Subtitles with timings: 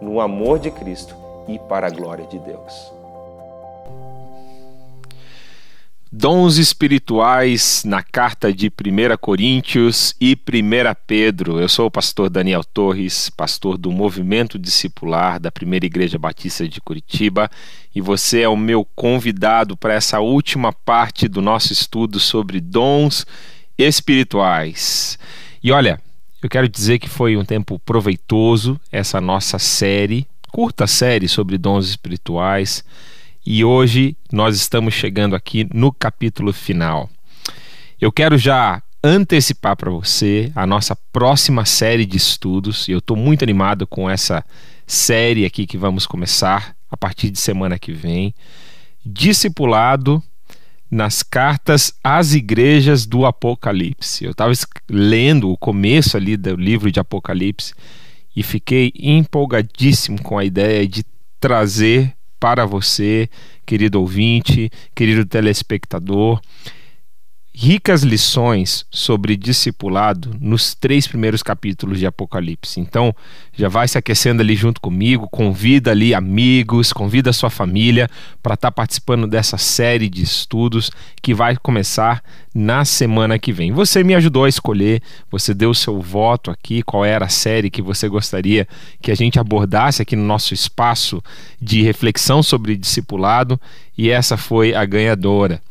[0.00, 1.14] no amor de Cristo
[1.48, 2.92] e para a glória de Deus.
[6.16, 11.58] Dons espirituais na carta de 1 Coríntios e 1 Pedro.
[11.58, 16.80] Eu sou o pastor Daniel Torres, pastor do Movimento Discipular da Primeira Igreja Batista de
[16.80, 17.50] Curitiba,
[17.92, 23.26] e você é o meu convidado para essa última parte do nosso estudo sobre dons
[23.76, 25.18] espirituais.
[25.64, 26.00] E olha,
[26.44, 31.88] eu quero dizer que foi um tempo proveitoso essa nossa série, curta série sobre dons
[31.88, 32.84] espirituais,
[33.46, 37.08] e hoje nós estamos chegando aqui no capítulo final.
[37.98, 43.16] Eu quero já antecipar para você a nossa próxima série de estudos, e eu estou
[43.16, 44.44] muito animado com essa
[44.86, 48.34] série aqui que vamos começar a partir de semana que vem.
[49.02, 50.22] Discipulado
[50.94, 54.24] nas cartas às igrejas do Apocalipse.
[54.24, 54.52] Eu estava
[54.88, 57.74] lendo o começo ali do livro de Apocalipse
[58.34, 61.04] e fiquei empolgadíssimo com a ideia de
[61.40, 63.28] trazer para você,
[63.66, 66.40] querido ouvinte, querido telespectador,
[67.56, 72.80] ricas lições sobre discipulado nos três primeiros capítulos de Apocalipse.
[72.80, 73.14] Então,
[73.56, 78.10] já vai se aquecendo ali junto comigo, convida ali amigos, convida a sua família
[78.42, 80.90] para estar tá participando dessa série de estudos
[81.22, 83.70] que vai começar na semana que vem.
[83.70, 87.70] Você me ajudou a escolher, você deu o seu voto aqui, qual era a série
[87.70, 88.66] que você gostaria
[89.00, 91.22] que a gente abordasse aqui no nosso espaço
[91.62, 93.60] de reflexão sobre discipulado,
[93.96, 95.62] e essa foi a ganhadora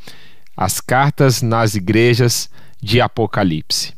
[0.56, 2.50] as cartas nas igrejas
[2.82, 3.94] de Apocalipse.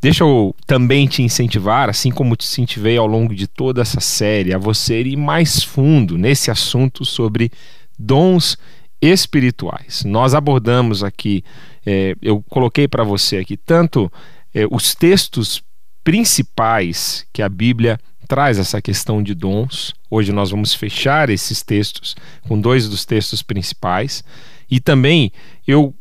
[0.00, 4.54] Deixa eu também te incentivar, assim como te incentivei ao longo de toda essa série,
[4.54, 7.52] a você ir mais fundo nesse assunto sobre
[7.98, 8.56] dons
[9.00, 10.02] espirituais.
[10.04, 11.44] Nós abordamos aqui,
[11.84, 14.10] é, eu coloquei para você aqui tanto
[14.54, 15.62] é, os textos
[16.02, 19.92] principais que a Bíblia traz essa questão de dons.
[20.10, 22.16] Hoje nós vamos fechar esses textos
[22.48, 24.24] com dois dos textos principais.
[24.70, 25.32] E também
[25.66, 25.94] eu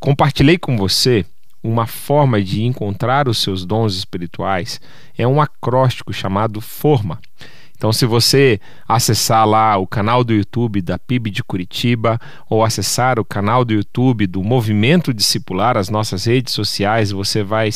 [0.00, 1.24] compartilhei com você
[1.62, 4.80] uma forma de encontrar os seus dons espirituais.
[5.16, 7.18] É um acróstico chamado Forma.
[7.76, 13.18] Então, se você acessar lá o canal do YouTube da PIB de Curitiba ou acessar
[13.18, 17.70] o canal do YouTube do Movimento Discipular, as nossas redes sociais, você vai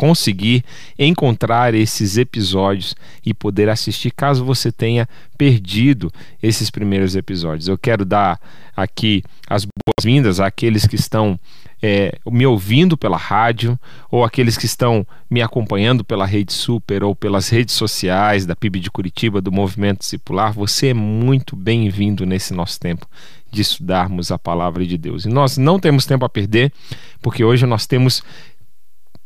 [0.00, 0.64] conseguir
[0.98, 5.06] encontrar esses episódios e poder assistir caso você tenha
[5.36, 6.10] perdido
[6.42, 7.68] esses primeiros episódios.
[7.68, 8.40] Eu quero dar
[8.74, 11.38] aqui as boas-vindas àqueles que estão
[11.82, 13.78] é, me ouvindo pela rádio
[14.10, 18.80] ou aqueles que estão me acompanhando pela Rede Super ou pelas redes sociais da PIB
[18.80, 20.54] de Curitiba, do Movimento Discipular.
[20.54, 23.06] Você é muito bem-vindo nesse nosso tempo
[23.50, 25.24] de estudarmos a palavra de Deus.
[25.24, 26.72] E nós não temos tempo a perder,
[27.20, 28.22] porque hoje nós temos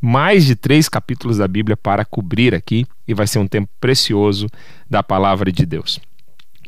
[0.05, 4.49] mais de três capítulos da Bíblia para cobrir aqui e vai ser um tempo precioso
[4.89, 5.99] da palavra de Deus.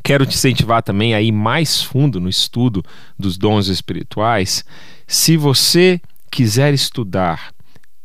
[0.03, 2.83] Quero te incentivar também a ir mais fundo no estudo
[3.19, 4.65] dos dons espirituais.
[5.07, 7.53] Se você quiser estudar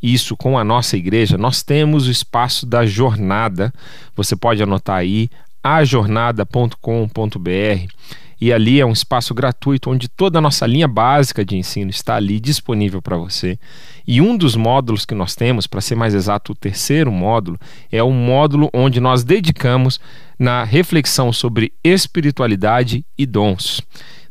[0.04, 3.74] isso com a nossa igreja, nós temos o espaço da jornada.
[4.16, 5.30] Você pode anotar aí
[5.64, 7.88] ajornada.com.br
[8.42, 12.16] e ali é um espaço gratuito onde toda a nossa linha básica de ensino está
[12.16, 13.60] ali disponível para você.
[14.08, 17.60] E um dos módulos que nós temos, para ser mais exato, o terceiro módulo,
[17.92, 20.00] é o módulo onde nós dedicamos
[20.40, 23.80] na reflexão sobre espiritualidade e dons.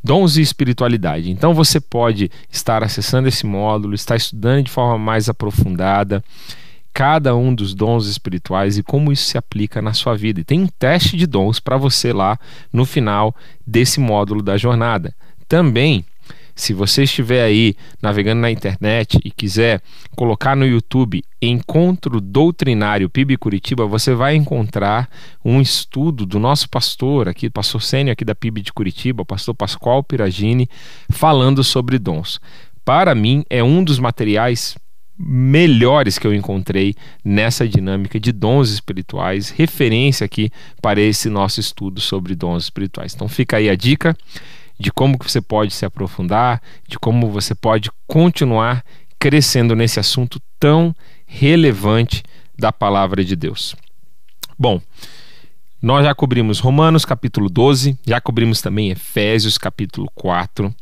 [0.02, 1.30] Dons e espiritualidade.
[1.30, 6.24] Então você pode estar acessando esse módulo, estar estudando de forma mais aprofundada
[7.00, 10.42] cada um dos dons espirituais e como isso se aplica na sua vida.
[10.42, 12.38] E tem um teste de dons para você lá
[12.70, 13.34] no final
[13.66, 15.14] desse módulo da jornada.
[15.48, 16.04] Também
[16.60, 19.80] Se você estiver aí navegando na internet e quiser
[20.14, 25.08] colocar no YouTube Encontro Doutrinário PIB Curitiba, você vai encontrar
[25.42, 30.04] um estudo do nosso pastor aqui, pastor Sênio aqui da PIB de Curitiba, pastor Pascoal
[30.04, 30.68] Piragini,
[31.10, 32.38] falando sobre dons.
[32.84, 34.76] Para mim, é um dos materiais
[35.22, 40.50] melhores que eu encontrei nessa dinâmica de dons espirituais, referência aqui
[40.80, 43.14] para esse nosso estudo sobre dons espirituais.
[43.14, 44.16] Então fica aí a dica
[44.78, 48.82] de como você pode se aprofundar, de como você pode continuar
[49.18, 50.96] crescendo nesse assunto tão
[51.26, 52.22] relevante
[52.58, 53.76] da palavra de Deus.
[54.58, 54.80] Bom,
[55.82, 60.74] nós já cobrimos Romanos capítulo 12, já cobrimos também Efésios capítulo 4.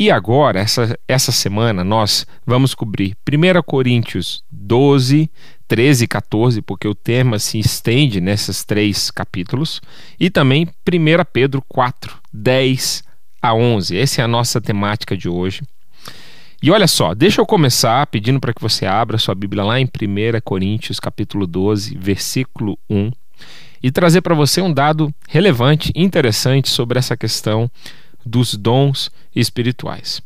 [0.00, 5.30] E agora, essa, essa semana, nós vamos cobrir 1 Coríntios 12,
[5.68, 9.78] 13 e 14, porque o tema se estende nesses três capítulos,
[10.18, 10.70] e também 1
[11.30, 13.04] Pedro 4, 10
[13.42, 13.98] a 11.
[13.98, 15.60] Essa é a nossa temática de hoje.
[16.62, 19.84] E olha só, deixa eu começar pedindo para que você abra sua Bíblia lá em
[19.84, 19.88] 1
[20.42, 23.10] Coríntios, capítulo 12, versículo 1,
[23.82, 27.70] e trazer para você um dado relevante, interessante sobre essa questão
[28.30, 30.22] dos dons espirituais.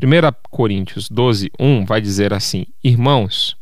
[0.00, 0.06] 1
[0.50, 3.56] Coríntios 12, 1 vai dizer assim: Irmãos,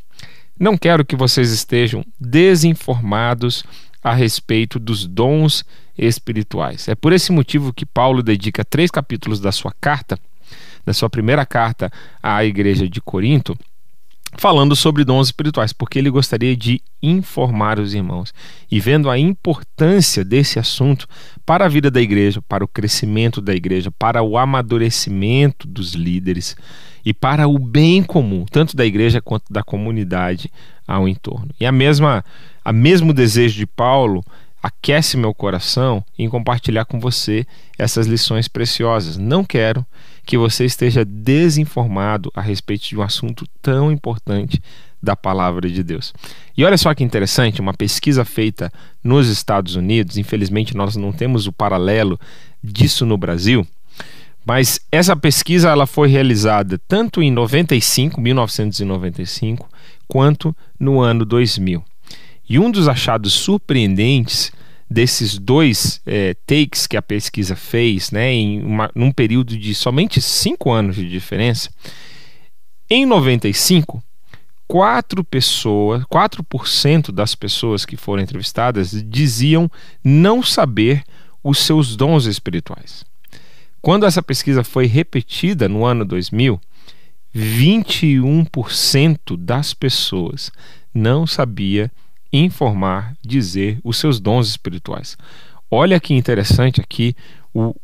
[0.58, 3.64] não quero que vocês estejam desinformados
[4.02, 5.64] a respeito dos dons
[5.96, 6.88] espirituais.
[6.88, 10.18] É por esse motivo que Paulo dedica três capítulos da sua carta,
[10.84, 11.90] da sua primeira carta
[12.22, 13.56] à igreja de Corinto,
[14.36, 18.32] falando sobre dons espirituais, porque ele gostaria de informar os irmãos.
[18.70, 21.06] E vendo a importância desse assunto
[21.44, 26.56] para a vida da igreja, para o crescimento da igreja, para o amadurecimento dos líderes
[27.04, 30.50] e para o bem comum, tanto da igreja quanto da comunidade
[30.86, 31.50] ao entorno.
[31.60, 32.24] E a mesma
[32.64, 34.24] a mesmo desejo de Paulo
[34.62, 37.46] aquece meu coração em compartilhar com você
[37.78, 39.18] essas lições preciosas.
[39.18, 39.84] Não quero
[40.24, 44.60] que você esteja desinformado a respeito de um assunto tão importante
[45.02, 46.14] da palavra de Deus.
[46.56, 48.72] E olha só que interessante, uma pesquisa feita
[49.02, 52.18] nos Estados Unidos, infelizmente nós não temos o paralelo
[52.62, 53.66] disso no Brasil,
[54.46, 59.68] mas essa pesquisa ela foi realizada tanto em 95, 1995,
[60.06, 61.82] quanto no ano 2000.
[62.48, 64.52] E um dos achados surpreendentes
[64.94, 70.22] desses dois é, takes que a pesquisa fez, né, em uma, num período de somente
[70.22, 71.68] cinco anos de diferença,
[72.88, 74.00] em 95,
[74.68, 79.68] 4 pessoas, 4% das pessoas que foram entrevistadas diziam
[80.02, 81.02] não saber
[81.42, 83.04] os seus dons espirituais.
[83.82, 86.60] Quando essa pesquisa foi repetida no ano 2000,
[87.34, 90.52] 21% das pessoas
[90.94, 91.90] não sabia
[92.36, 95.16] informar, dizer os seus dons espirituais.
[95.70, 97.14] Olha que interessante aqui
[97.52, 97.74] o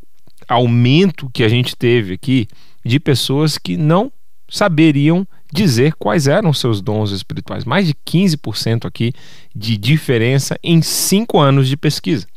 [0.47, 2.47] aumento que a gente teve aqui
[2.83, 4.11] de pessoas que não
[4.49, 7.63] saberiam dizer quais eram seus dons espirituais.
[7.63, 9.13] Mais de 15% aqui
[9.55, 12.27] de diferença em cinco anos de pesquisa.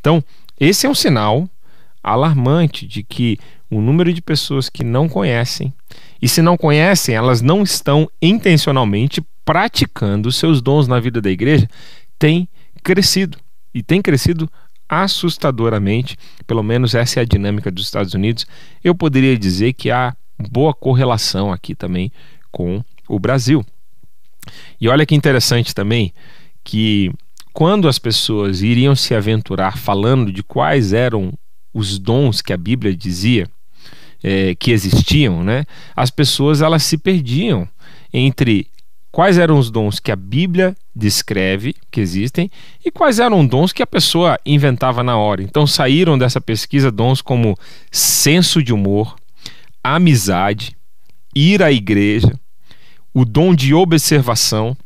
[0.00, 0.22] Então,
[0.60, 1.48] esse é um sinal
[2.02, 3.38] alarmante de que
[3.70, 5.72] o número de pessoas que não conhecem,
[6.20, 11.66] e se não conhecem, elas não estão intencionalmente praticando seus dons na vida da igreja
[12.18, 12.46] tem
[12.82, 13.38] crescido
[13.72, 14.46] e tem crescido
[14.86, 18.46] assustadoramente, pelo menos essa é a dinâmica dos Estados Unidos.
[18.84, 20.14] Eu poderia dizer que há
[20.50, 22.12] boa correlação aqui também
[22.52, 23.64] com o Brasil.
[24.78, 26.12] E olha que interessante também
[26.62, 27.10] que
[27.54, 31.32] quando as pessoas iriam se aventurar falando de quais eram
[31.72, 33.48] os dons que a Bíblia dizia
[34.22, 35.64] é, que existiam, né,
[35.96, 37.66] as pessoas elas se perdiam
[38.12, 38.68] entre
[39.10, 42.50] quais eram os dons que a Bíblia descreve que existem
[42.84, 45.42] e quais eram dons que a pessoa inventava na hora.
[45.42, 47.56] Então saíram dessa pesquisa dons como
[47.90, 49.16] senso de humor,
[49.82, 50.76] amizade,
[51.34, 52.38] ir à igreja,
[53.12, 54.76] o dom de observação.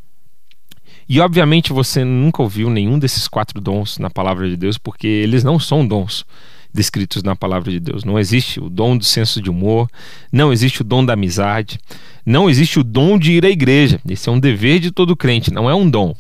[1.09, 5.45] E obviamente você nunca ouviu nenhum desses quatro dons na palavra de Deus, porque eles
[5.45, 6.25] não são dons
[6.73, 8.05] descritos na palavra de Deus.
[8.05, 9.88] Não existe o dom do senso de humor,
[10.33, 11.79] não existe o dom da amizade,
[12.25, 14.00] não existe o dom de ir à igreja.
[14.09, 16.14] Esse é um dever de todo crente, não é um dom.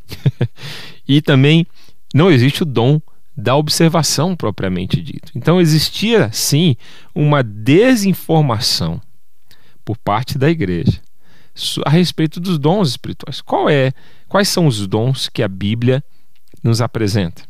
[1.08, 1.66] e também
[2.14, 3.00] não existe o dom
[3.36, 5.32] da observação propriamente dito.
[5.34, 6.76] Então existia sim
[7.14, 9.00] uma desinformação
[9.84, 11.00] por parte da igreja
[11.84, 13.40] a respeito dos dons espirituais.
[13.40, 13.92] Qual é?
[14.28, 16.02] Quais são os dons que a Bíblia
[16.62, 17.42] nos apresenta?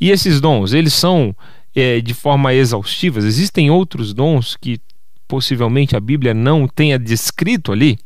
[0.00, 1.34] E esses dons, eles são
[1.80, 3.18] é, de forma exaustiva?
[3.18, 4.80] Existem outros dons que
[5.26, 7.98] possivelmente a Bíblia não tenha descrito ali?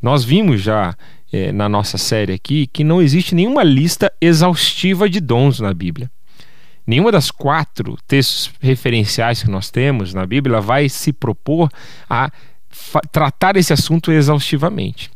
[0.00, 0.96] Nós vimos já
[1.32, 6.10] é, na nossa série aqui que não existe nenhuma lista exaustiva de dons na Bíblia.
[6.86, 11.68] Nenhuma das quatro textos referenciais que nós temos na Bíblia vai se propor
[12.08, 12.30] a
[13.12, 15.10] tratar esse assunto exaustivamente.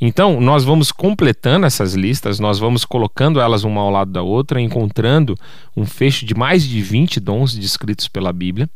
[0.00, 4.60] Então, nós vamos completando essas listas, nós vamos colocando elas uma ao lado da outra,
[4.60, 5.36] encontrando
[5.76, 8.68] um fecho de mais de 20 dons descritos pela Bíblia.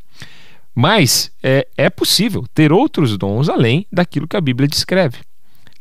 [0.74, 5.18] Mas é, é possível ter outros dons além daquilo que a Bíblia descreve.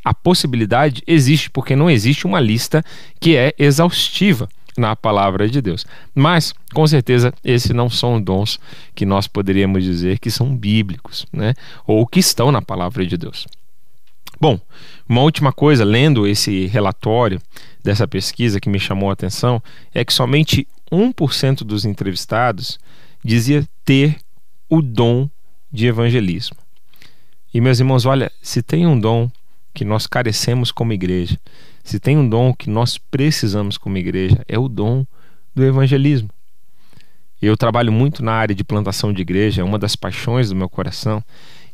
[0.04, 2.84] A possibilidade existe, porque não existe uma lista
[3.20, 5.86] que é exaustiva na palavra de Deus.
[6.16, 8.60] Mas, com certeza, esses não são dons
[8.96, 11.54] que nós poderíamos dizer que são bíblicos, né?
[11.86, 13.46] ou que estão na palavra de Deus.
[14.40, 14.60] Bom,
[15.10, 17.42] uma última coisa, lendo esse relatório
[17.84, 19.62] dessa pesquisa que me chamou a atenção,
[19.94, 22.80] é que somente 1% dos entrevistados
[23.24, 24.18] dizia ter
[24.70, 25.30] o dom
[25.72, 26.58] de evangelismo.
[27.54, 29.30] E meus irmãos, olha, se tem um dom
[29.74, 31.40] que nós carecemos como igreja,
[31.84, 35.06] se tem um dom que nós precisamos como igreja, é o dom
[35.56, 36.30] do evangelismo.
[37.42, 40.68] Eu trabalho muito na área de plantação de igreja, é uma das paixões do meu
[40.68, 41.24] coração.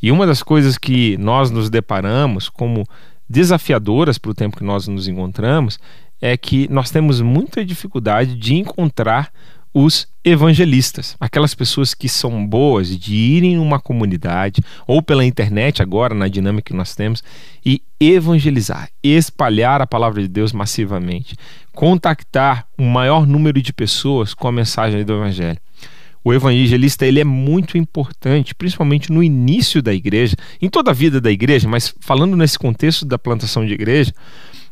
[0.04, 2.86] E uma das coisas que nós nos deparamos como
[3.30, 5.80] desafiadoras para o tempo que nós nos encontramos
[6.22, 9.32] é que nós temos muita dificuldade de encontrar
[9.74, 16.14] os evangelistas, aquelas pessoas que são boas de irem numa comunidade ou pela internet agora
[16.14, 17.24] na dinâmica que nós temos
[17.66, 21.38] e evangelizar, espalhar a palavra de Deus massivamente,
[21.72, 25.60] contactar o maior número de pessoas com a mensagem do evangelho.
[26.24, 31.20] O evangelista ele é muito importante, principalmente no início da igreja, em toda a vida
[31.20, 34.14] da igreja, mas falando nesse contexto da plantação de igreja,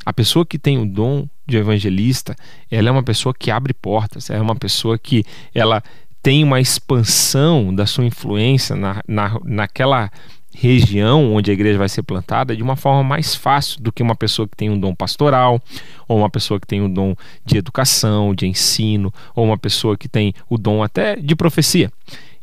[0.05, 2.35] a pessoa que tem o dom de evangelista,
[2.69, 5.83] ela é uma pessoa que abre portas, é uma pessoa que ela
[6.23, 10.11] tem uma expansão da sua influência na, na, naquela
[10.53, 14.15] região onde a igreja vai ser plantada de uma forma mais fácil do que uma
[14.15, 15.61] pessoa que tem um dom pastoral,
[16.07, 17.15] ou uma pessoa que tem um dom
[17.45, 21.91] de educação, de ensino, ou uma pessoa que tem o dom até de profecia.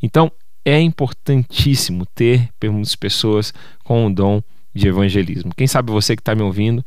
[0.01, 0.31] Então,
[0.65, 2.49] é importantíssimo ter
[2.99, 4.41] pessoas com o dom
[4.73, 5.51] de evangelismo.
[5.55, 6.83] Quem sabe você que está me ouvindo,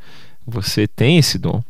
[0.47, 1.63] você tem esse dom,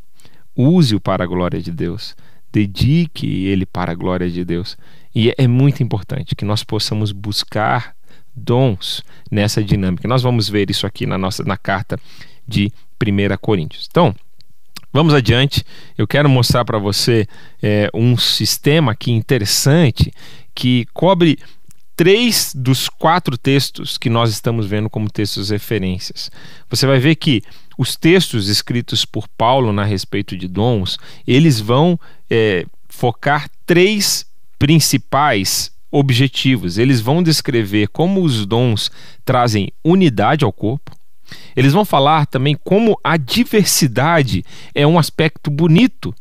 [0.57, 2.15] use-o para a glória de Deus,
[2.53, 4.77] dedique ele para a glória de Deus.
[5.15, 7.95] E é muito importante que nós possamos buscar
[8.35, 10.09] dons nessa dinâmica.
[10.09, 11.99] Nós vamos ver isso aqui na nossa na carta
[12.47, 13.87] de 1 Coríntios.
[13.91, 14.15] Então,
[14.93, 15.65] vamos adiante.
[15.97, 17.27] Eu quero mostrar para você
[17.62, 20.12] é, um sistema aqui interessante
[20.55, 21.39] que cobre
[21.97, 26.31] três dos quatro textos que nós estamos vendo como textos referências.
[26.69, 27.43] Você vai ver que
[27.79, 31.99] os textos escritos por Paulo na respeito de dons, eles vão
[32.29, 34.27] é, focar três
[34.59, 36.79] principais objetivos.
[36.79, 38.91] Eles vão descrever como os dons
[39.25, 40.91] trazem unidade ao corpo.
[41.55, 44.45] Eles vão falar também como a diversidade
[44.75, 46.15] é um aspecto bonito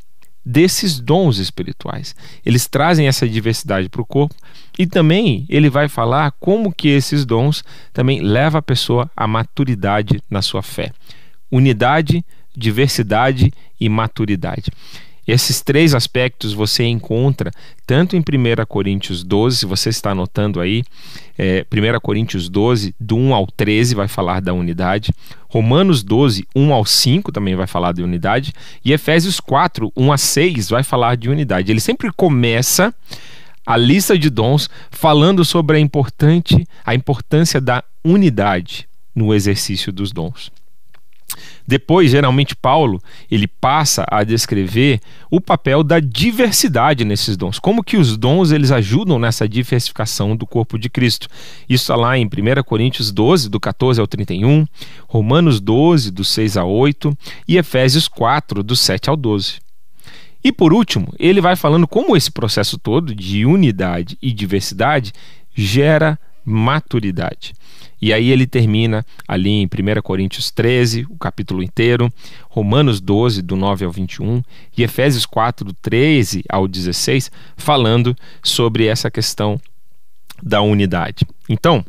[0.46, 2.16] desses dons espirituais.
[2.46, 4.36] Eles trazem essa diversidade para o corpo
[4.78, 7.64] e também ele vai falar como que esses dons
[7.94, 10.92] também levam a pessoa à maturidade na sua fé.
[11.52, 12.26] Unidade,
[12.56, 14.72] diversidade e maturidade.
[15.32, 17.52] Esses três aspectos você encontra
[17.88, 20.84] tanto em 1 Coríntios 12, se você está anotando aí,
[21.40, 25.14] é, 1 Coríntios 12, do 1 ao 13, vai falar da unidade.
[25.48, 28.52] Romanos 12, 1 ao 5 também vai falar de unidade.
[28.84, 31.72] E Efésios 4, 1 a 6 vai falar de unidade.
[31.72, 32.94] Ele sempre começa
[33.66, 38.86] a lista de dons falando sobre a, importante, a importância da unidade
[39.16, 40.52] no exercício dos dons.
[41.68, 47.60] Depois, geralmente, Paulo ele passa a descrever o papel da diversidade nesses dons.
[47.60, 51.28] Como que os dons eles ajudam nessa diversificação do corpo de Cristo.
[51.70, 54.66] Isso está lá em 1 Coríntios 12, do 14 ao 31,
[55.08, 59.60] Romanos 12, do 6 a 8 e Efésios 4, do 7 ao 12.
[60.44, 65.14] E por último, ele vai falando como esse processo todo de unidade e diversidade
[65.54, 67.54] gera maturidade.
[68.02, 72.12] E aí ele termina ali em 1 Coríntios 13, o capítulo inteiro,
[72.50, 74.42] Romanos 12, do 9 ao 21,
[74.76, 79.60] e Efésios 4, do 13 ao 16, falando sobre essa questão
[80.42, 81.26] da unidade.
[81.48, 81.86] Então,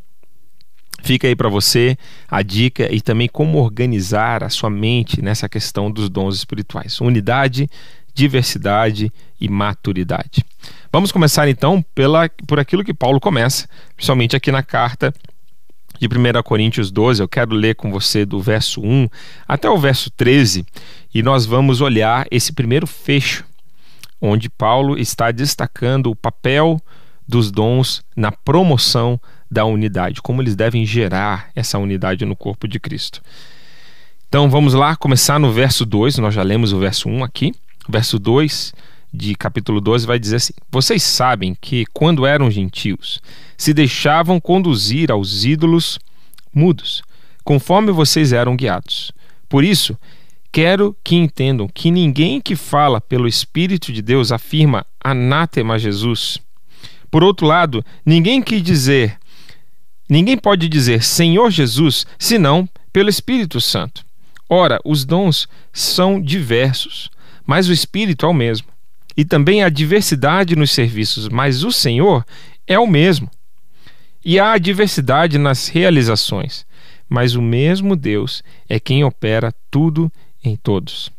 [1.03, 5.91] Fica aí para você a dica e também como organizar a sua mente nessa questão
[5.91, 7.01] dos dons espirituais.
[7.01, 7.69] Unidade,
[8.15, 10.45] diversidade e maturidade.
[10.93, 15.13] Vamos começar então pela, por aquilo que Paulo começa, principalmente aqui na carta
[15.99, 19.09] de 1 Coríntios 12, eu quero ler com você do verso 1
[19.47, 20.67] até o verso 13
[21.15, 23.45] e nós vamos olhar esse primeiro fecho,
[24.21, 26.81] onde Paulo está destacando o papel
[27.27, 32.81] dos dons na promoção da unidade, como eles devem gerar essa unidade no corpo de
[32.81, 33.23] Cristo.
[34.29, 37.55] Então vamos lá, começar no verso 2, nós já lemos o verso 1 aqui.
[37.89, 38.73] Verso 2
[39.13, 43.21] de capítulo 12 vai dizer assim: Vocês sabem que, quando eram gentios,
[43.57, 45.99] se deixavam conduzir aos ídolos
[46.55, 47.03] mudos,
[47.45, 49.13] conforme vocês eram guiados.
[49.49, 49.99] Por isso,
[50.51, 56.39] quero que entendam que ninguém que fala pelo Espírito de Deus afirma anátema Jesus.
[57.11, 59.19] Por outro lado, ninguém que dizer
[60.13, 64.05] Ninguém pode dizer Senhor Jesus senão pelo Espírito Santo.
[64.47, 67.09] Ora, os dons são diversos,
[67.47, 68.69] mas o Espírito é o mesmo.
[69.17, 72.25] E também há diversidade nos serviços, mas o Senhor
[72.67, 73.31] é o mesmo.
[74.25, 76.65] E há diversidade nas realizações,
[77.09, 80.11] mas o mesmo Deus é quem opera tudo
[80.43, 81.11] em todos.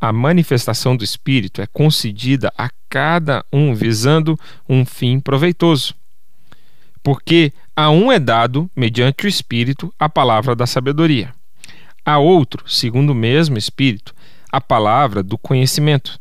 [0.00, 4.38] A manifestação do Espírito é concedida a cada um visando
[4.68, 5.94] um fim proveitoso.
[7.02, 11.32] Porque a um é dado, mediante o Espírito, a palavra da sabedoria
[12.04, 14.14] a outro, segundo o mesmo Espírito,
[14.50, 16.18] a palavra do conhecimento.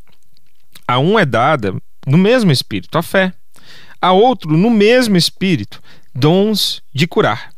[0.87, 3.33] A um é dada, no mesmo Espírito, a fé.
[4.01, 5.81] A outro, no mesmo Espírito,
[6.13, 7.51] dons de curar.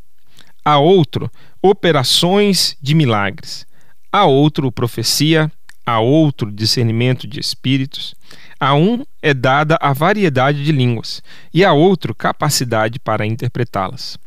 [0.63, 3.65] A outro, operações de milagres.
[4.11, 5.51] A outro, profecia.
[5.85, 8.15] A outro, discernimento de espíritos.
[8.59, 14.19] A um é dada a variedade de línguas, e a outro, capacidade para interpretá-las.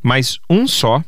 [0.00, 1.02] Mas um só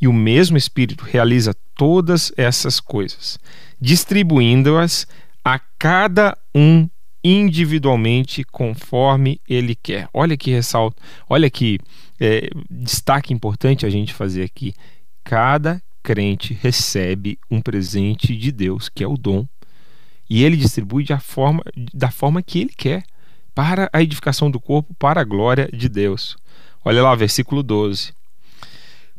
[0.00, 3.38] e o mesmo Espírito realiza todas essas coisas,
[3.80, 5.06] distribuindo-as
[5.44, 6.88] a cada um
[7.22, 10.08] individualmente conforme ele quer.
[10.12, 11.78] Olha que ressalto, olha que
[12.20, 14.74] é, destaque importante a gente fazer aqui.
[15.24, 19.46] Cada crente recebe um presente de Deus, que é o dom,
[20.28, 23.04] e ele distribui de forma, da forma que ele quer,
[23.54, 26.36] para a edificação do corpo, para a glória de Deus.
[26.84, 28.12] Olha lá, versículo 12.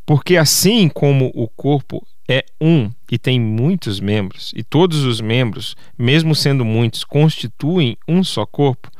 [0.06, 5.76] Porque assim como o corpo é um e tem muitos membros, e todos os membros,
[5.98, 8.92] mesmo sendo muitos, constituem um só corpo,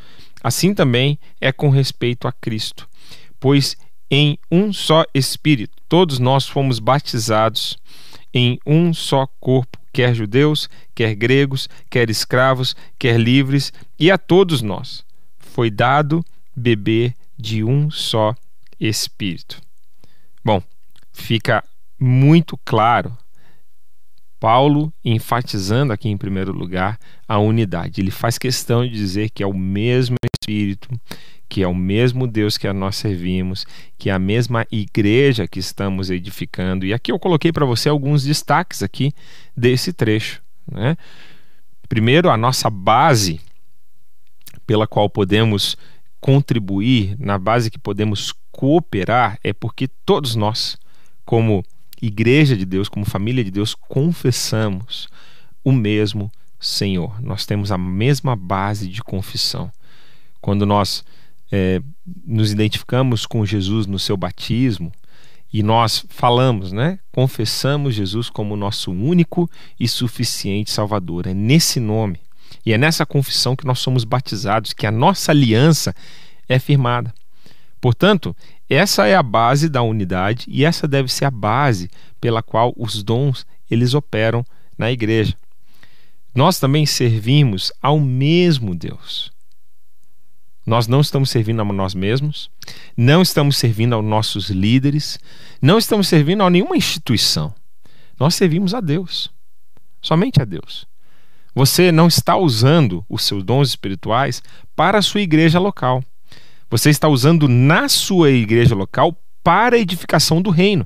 [0.44, 2.90] assim também é com respeito a Cristo.
[3.40, 3.78] Pois
[4.10, 7.78] em um só Espírito todos nós fomos batizados
[8.34, 14.64] em um só corpo, quer judeus, quer gregos, quer escravos, quer livres, e a todos
[14.64, 15.06] nós
[15.38, 18.36] foi dado beber de um só
[18.80, 19.62] Espírito.
[20.44, 20.64] Bom,
[21.12, 21.64] fica
[22.00, 23.18] muito claro
[24.40, 26.98] Paulo enfatizando aqui em primeiro lugar
[27.28, 28.02] a unidade.
[28.02, 30.90] Ele faz questão de dizer que é o mesmo Espírito,
[31.48, 33.66] que é o mesmo Deus que nós servimos,
[33.98, 36.86] que é a mesma igreja que estamos edificando.
[36.86, 39.12] E aqui eu coloquei para você alguns destaques aqui
[39.56, 40.42] desse trecho.
[40.72, 40.96] Né?
[41.88, 43.42] Primeiro, a nossa base
[44.66, 45.76] pela qual podemos
[46.22, 50.78] contribuir, na base que podemos cooperar, é porque todos nós
[51.26, 51.64] como
[52.02, 55.08] igreja de Deus, como família de Deus, confessamos
[55.64, 57.22] o mesmo Senhor.
[57.22, 59.72] Nós temos a mesma base de confissão.
[60.42, 61.04] Quando nós
[61.52, 61.82] é,
[62.26, 64.92] nos identificamos com Jesus no seu batismo
[65.52, 67.00] e nós falamos, né?
[67.12, 71.28] Confessamos Jesus como nosso único e suficiente Salvador.
[71.28, 72.20] É nesse nome
[72.66, 75.96] e é nessa confissão que nós somos batizados, que a nossa aliança
[76.48, 77.14] é firmada.
[77.82, 78.36] Portanto,
[78.76, 81.90] essa é a base da unidade e essa deve ser a base
[82.22, 84.46] pela qual os dons eles operam
[84.78, 85.36] na igreja.
[86.36, 89.32] Nós também servimos ao mesmo Deus.
[90.66, 92.52] Nós não estamos servindo a nós mesmos,
[92.96, 95.18] não estamos servindo aos nossos líderes,
[95.60, 97.54] não estamos servindo a nenhuma instituição.
[98.20, 99.32] Nós servimos a Deus,
[100.00, 100.86] somente a Deus.
[101.56, 104.44] Você não está usando os seus dons espirituais
[104.76, 106.04] para a sua igreja local.
[106.70, 110.86] Você está usando na sua igreja local para a edificação do reino.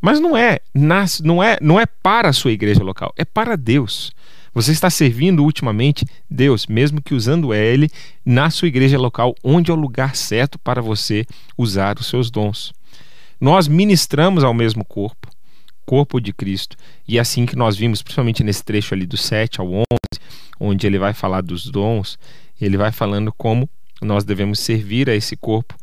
[0.00, 3.56] Mas não é, nas, não é, não é para a sua igreja local, é para
[3.56, 4.10] Deus.
[4.54, 7.88] Você está servindo ultimamente Deus, mesmo que usando Ele
[8.24, 12.72] na sua igreja local, onde é o lugar certo para você usar os seus dons.
[13.38, 15.28] Nós ministramos ao mesmo corpo,
[15.84, 19.60] corpo de Cristo, e é assim que nós vimos, principalmente nesse trecho ali do 7
[19.60, 19.84] ao 11,
[20.58, 22.18] onde ele vai falar dos dons,
[22.60, 23.68] ele vai falando como
[24.00, 25.76] nós devemos servir a esse corpo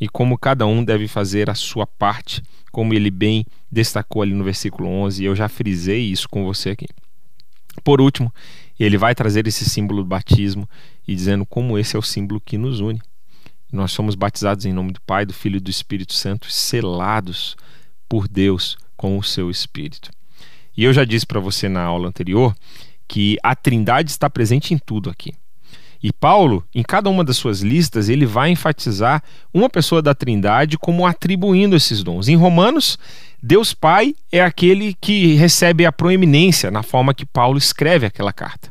[0.00, 4.44] e como cada um deve fazer a sua parte, como ele bem destacou ali no
[4.44, 6.86] versículo 11, e eu já frisei isso com você aqui.
[7.82, 8.32] Por último,
[8.78, 10.68] ele vai trazer esse símbolo do batismo
[11.06, 13.00] e dizendo como esse é o símbolo que nos une.
[13.72, 17.56] Nós somos batizados em nome do Pai, do Filho e do Espírito Santo, selados
[18.08, 20.10] por Deus com o seu Espírito.
[20.76, 22.54] E eu já disse para você na aula anterior
[23.08, 25.32] que a Trindade está presente em tudo aqui.
[26.04, 29.22] E Paulo, em cada uma das suas listas, ele vai enfatizar
[29.54, 32.28] uma pessoa da Trindade como atribuindo esses dons.
[32.28, 32.98] Em Romanos,
[33.42, 38.70] Deus Pai é aquele que recebe a proeminência na forma que Paulo escreve aquela carta.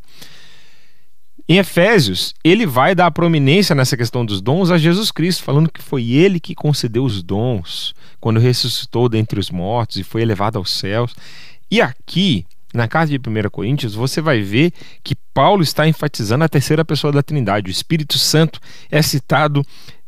[1.49, 5.81] Em Efésios, ele vai dar prominência nessa questão dos dons a Jesus Cristo, falando que
[5.81, 10.69] foi ele que concedeu os dons quando ressuscitou dentre os mortos e foi elevado aos
[10.69, 11.15] céus.
[11.71, 16.49] E aqui, na carta de 1 Coríntios, você vai ver que Paulo está enfatizando a
[16.49, 17.69] terceira pessoa da Trindade.
[17.69, 18.59] O Espírito Santo
[18.89, 19.63] é citado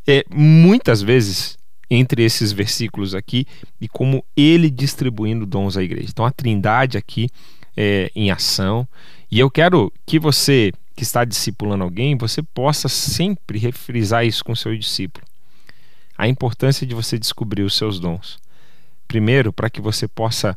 [0.06, 1.56] é, muitas vezes
[1.88, 3.46] entre esses versículos aqui
[3.80, 6.08] e como ele distribuindo dons à igreja.
[6.10, 7.28] Então, a Trindade aqui
[7.76, 8.86] é, em ação.
[9.30, 14.56] E eu quero que você que está discipulando alguém, você possa sempre refrisar isso com
[14.56, 15.24] seu discípulo.
[16.16, 18.38] A importância de você descobrir os seus dons.
[19.06, 20.56] Primeiro, para que você possa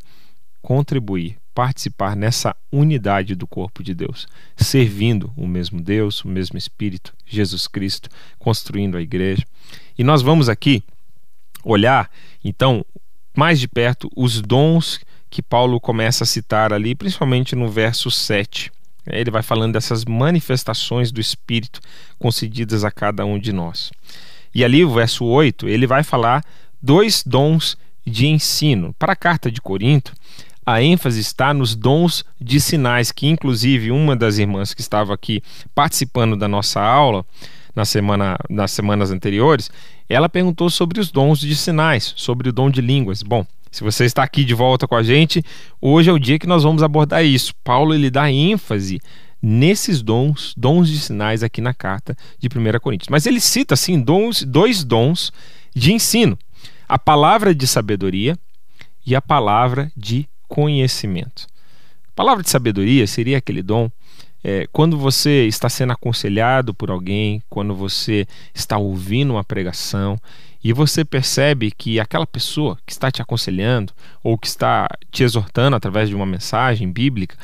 [0.61, 7.13] contribuir, participar nessa unidade do corpo de Deus, servindo o mesmo Deus, o mesmo Espírito,
[7.25, 9.45] Jesus Cristo, construindo a igreja.
[9.97, 10.83] E nós vamos aqui
[11.63, 12.09] olhar,
[12.43, 12.85] então,
[13.35, 18.71] mais de perto os dons que Paulo começa a citar ali, principalmente no verso 7.
[19.05, 21.79] Ele vai falando dessas manifestações do Espírito
[22.17, 23.91] concedidas a cada um de nós.
[24.53, 26.43] E ali, o verso 8, ele vai falar
[26.81, 28.93] dois dons de ensino.
[28.97, 30.13] Para a carta de Corinto,
[30.69, 35.41] a ênfase está nos dons de sinais, que inclusive uma das irmãs que estava aqui
[35.73, 37.25] participando da nossa aula
[37.75, 39.71] na semana, nas semanas anteriores,
[40.07, 43.23] ela perguntou sobre os dons de sinais, sobre o dom de línguas.
[43.23, 45.43] Bom, se você está aqui de volta com a gente,
[45.81, 47.51] hoje é o dia que nós vamos abordar isso.
[47.63, 48.99] Paulo ele dá ênfase
[49.41, 53.09] nesses dons, dons de sinais aqui na carta de 1 Coríntios.
[53.09, 55.33] Mas ele cita assim dons, dois dons
[55.75, 56.37] de ensino:
[56.87, 58.37] a palavra de sabedoria
[59.03, 61.47] e a palavra de conhecimento.
[62.09, 63.89] A palavra de sabedoria seria aquele dom
[64.43, 70.17] é, quando você está sendo aconselhado por alguém, quando você está ouvindo uma pregação
[70.63, 75.75] e você percebe que aquela pessoa que está te aconselhando ou que está te exortando
[75.75, 77.37] através de uma mensagem bíblica,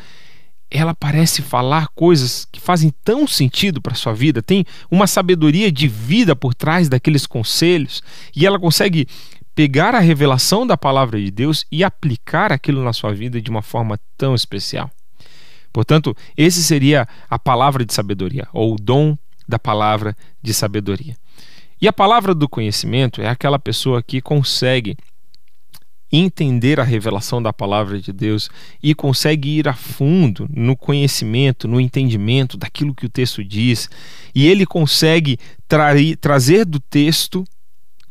[0.69, 5.87] ela parece falar coisas que fazem tão sentido para sua vida, tem uma sabedoria de
[5.87, 8.01] vida por trás daqueles conselhos
[8.35, 9.07] e ela consegue
[9.55, 13.61] pegar a revelação da palavra de Deus e aplicar aquilo na sua vida de uma
[13.61, 14.91] forma tão especial.
[15.71, 21.15] Portanto, esse seria a palavra de sabedoria, ou o dom da palavra de sabedoria.
[21.81, 24.97] E a palavra do conhecimento é aquela pessoa que consegue
[26.11, 28.49] entender a revelação da palavra de Deus
[28.81, 33.89] e consegue ir a fundo no conhecimento, no entendimento daquilo que o texto diz,
[34.33, 35.37] e ele consegue
[35.67, 35.91] tra
[36.21, 37.43] trazer do texto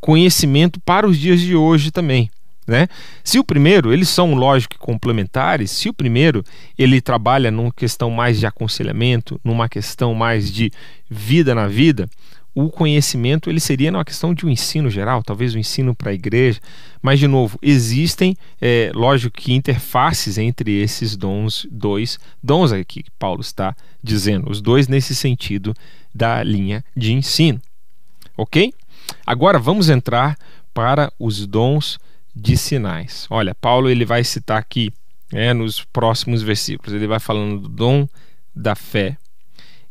[0.05, 2.31] conhecimento para os dias de hoje também.
[2.67, 2.89] Né?
[3.23, 6.45] Se o primeiro, eles são lógico complementares, se o primeiro
[6.77, 10.71] ele trabalha numa questão mais de aconselhamento, numa questão mais de
[11.09, 12.07] vida na vida,
[12.55, 16.15] o conhecimento ele seria uma questão de um ensino geral, talvez um ensino para a
[16.15, 16.61] igreja,
[17.01, 23.11] mas de novo existem, é, lógico que interfaces entre esses dons, dois dons aqui que
[23.19, 25.75] Paulo está dizendo, os dois nesse sentido
[26.15, 27.59] da linha de ensino,
[28.37, 28.71] ok?
[29.27, 30.37] Agora vamos entrar
[30.73, 31.99] para os dons
[32.35, 33.27] de sinais.
[33.31, 34.93] Olha, Paulo ele vai citar aqui
[35.33, 38.09] é, nos próximos versículos, ele vai falando do dom
[38.55, 39.17] da fé,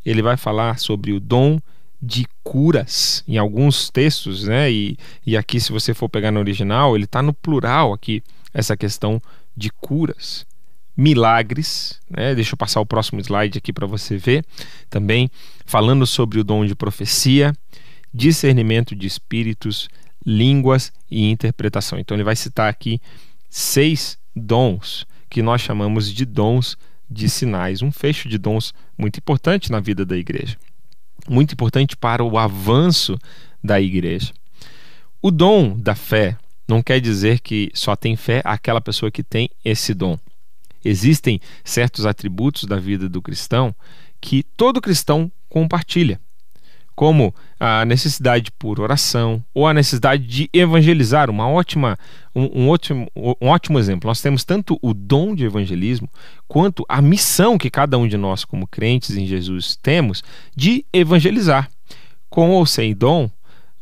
[0.04, 1.58] ele vai falar sobre o dom
[2.00, 4.70] de curas em alguns textos, né?
[4.70, 8.76] E, e aqui, se você for pegar no original, ele está no plural aqui, essa
[8.76, 9.20] questão
[9.56, 10.46] de curas.
[10.96, 12.36] Milagres, né?
[12.36, 14.44] deixa eu passar o próximo slide aqui para você ver.
[14.88, 15.28] Também
[15.66, 17.52] falando sobre o dom de profecia,
[18.14, 19.88] discernimento de espíritos,
[20.24, 21.98] línguas e interpretação.
[21.98, 23.00] Então, ele vai citar aqui
[23.50, 26.78] seis dons que nós chamamos de dons
[27.10, 30.56] de sinais, um fecho de dons muito importante na vida da igreja
[31.28, 33.18] muito importante para o avanço
[33.62, 34.32] da igreja.
[35.22, 36.36] O dom da fé
[36.68, 40.18] não quer dizer que só tem fé aquela pessoa que tem esse dom.
[40.84, 43.74] Existem certos atributos da vida do cristão
[44.20, 46.20] que todo cristão compartilha
[46.94, 51.28] como a necessidade por oração ou a necessidade de evangelizar.
[51.28, 51.98] Uma ótima,
[52.34, 54.08] um, um, ótimo, um ótimo exemplo.
[54.08, 56.08] Nós temos tanto o dom de evangelismo
[56.46, 60.22] quanto a missão que cada um de nós, como crentes em Jesus, temos
[60.56, 61.68] de evangelizar.
[62.30, 63.30] Com ou sem dom,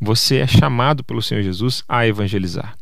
[0.01, 2.77] você é chamado pelo Senhor Jesus a evangelizar.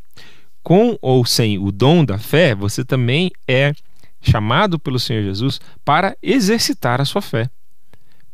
[0.62, 3.72] Com ou sem o dom da fé, você também é
[4.20, 7.48] chamado pelo Senhor Jesus para exercitar a sua fé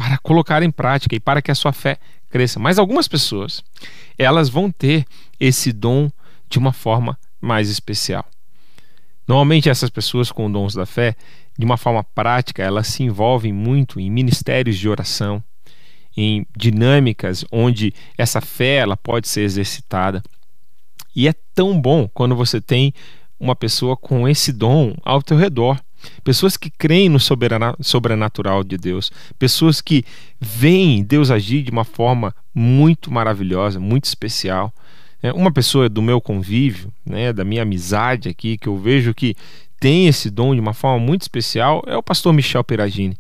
[0.07, 1.99] para colocar em prática e para que a sua fé
[2.31, 2.61] cresça.
[2.61, 3.65] Mas algumas pessoas,
[4.17, 5.05] elas vão ter
[5.41, 6.09] esse dom
[6.49, 8.25] de uma forma mais especial.
[9.27, 11.17] Normalmente essas pessoas com dons da fé,
[11.59, 15.43] de uma forma prática, elas se envolvem muito em ministérios de oração,
[16.17, 20.23] em dinâmicas onde essa fé ela pode ser exercitada.
[21.17, 22.95] E é tão bom quando você tem
[23.41, 25.81] uma pessoa com esse dom ao teu redor.
[26.23, 30.05] Pessoas que creem no sobrenatural de Deus, pessoas que
[30.41, 34.73] veem Deus agir de uma forma muito maravilhosa, muito especial.
[35.23, 39.35] É, uma pessoa do meu convívio, né, da minha amizade aqui, que eu vejo que
[39.79, 43.17] tem esse dom de uma forma muito especial, é o pastor Michel Peragini.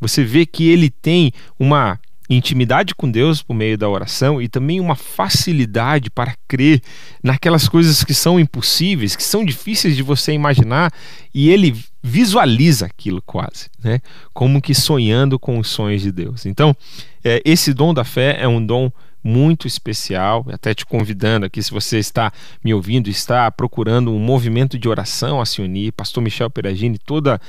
[0.00, 4.80] Você vê que ele tem uma intimidade com Deus por meio da oração e também
[4.80, 6.82] uma facilidade para crer
[7.22, 10.92] naquelas coisas que são impossíveis, que são difíceis de você imaginar,
[11.32, 14.00] e ele visualiza aquilo quase, né?
[14.32, 16.46] Como que sonhando com os sonhos de Deus.
[16.46, 16.76] Então,
[17.24, 18.90] é, esse dom da fé é um dom
[19.22, 24.78] muito especial, até te convidando aqui, se você está me ouvindo, está procurando um movimento
[24.78, 27.40] de oração a se unir, Pastor Michel Peragini, toda,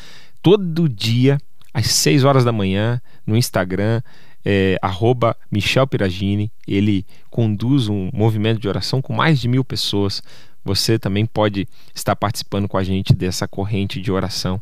[0.42, 1.40] todo dia,
[1.72, 4.02] às 6 horas da manhã, no Instagram,
[4.50, 4.80] é,
[5.52, 10.24] Michel Peragini, ele conduz um movimento de oração com mais de mil pessoas.
[10.64, 14.58] Você também pode estar participando com a gente dessa corrente de oração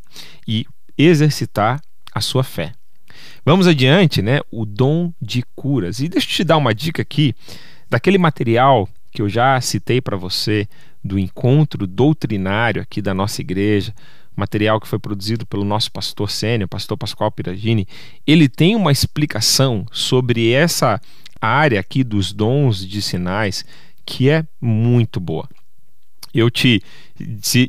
[0.48, 0.66] e
[0.98, 1.80] exercitar
[2.12, 2.72] a sua fé.
[3.46, 4.40] Vamos adiante, né?
[4.50, 6.00] O dom de curas.
[6.00, 7.36] E deixa eu te dar uma dica aqui
[7.88, 10.68] daquele material que eu já citei para você
[11.04, 13.94] do encontro doutrinário aqui da nossa igreja,
[14.36, 17.88] material que foi produzido pelo nosso pastor sênior, pastor Pascoal Piragini,
[18.26, 21.00] ele tem uma explicação sobre essa
[21.40, 23.66] área aqui dos dons de sinais
[24.06, 25.48] que é muito boa.
[26.34, 26.84] Eu te,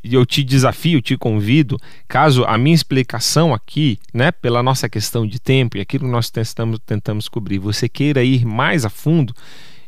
[0.03, 5.39] eu te desafio, te convido, caso a minha explicação aqui, né, pela nossa questão de
[5.39, 9.33] tempo e aquilo que nós tentamos, tentamos cobrir, você queira ir mais a fundo,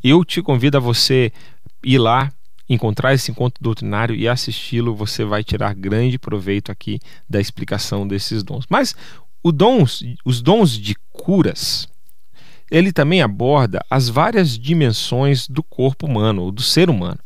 [0.03, 1.33] eu te convido a você
[1.83, 2.33] ir lá
[2.69, 8.43] encontrar esse encontro doutrinário e assisti-lo, você vai tirar grande proveito aqui da explicação desses
[8.43, 8.67] dons.
[8.69, 8.95] Mas
[9.53, 11.89] dons, os dons de curas,
[12.71, 17.19] ele também aborda as várias dimensões do corpo humano, ou do ser humano.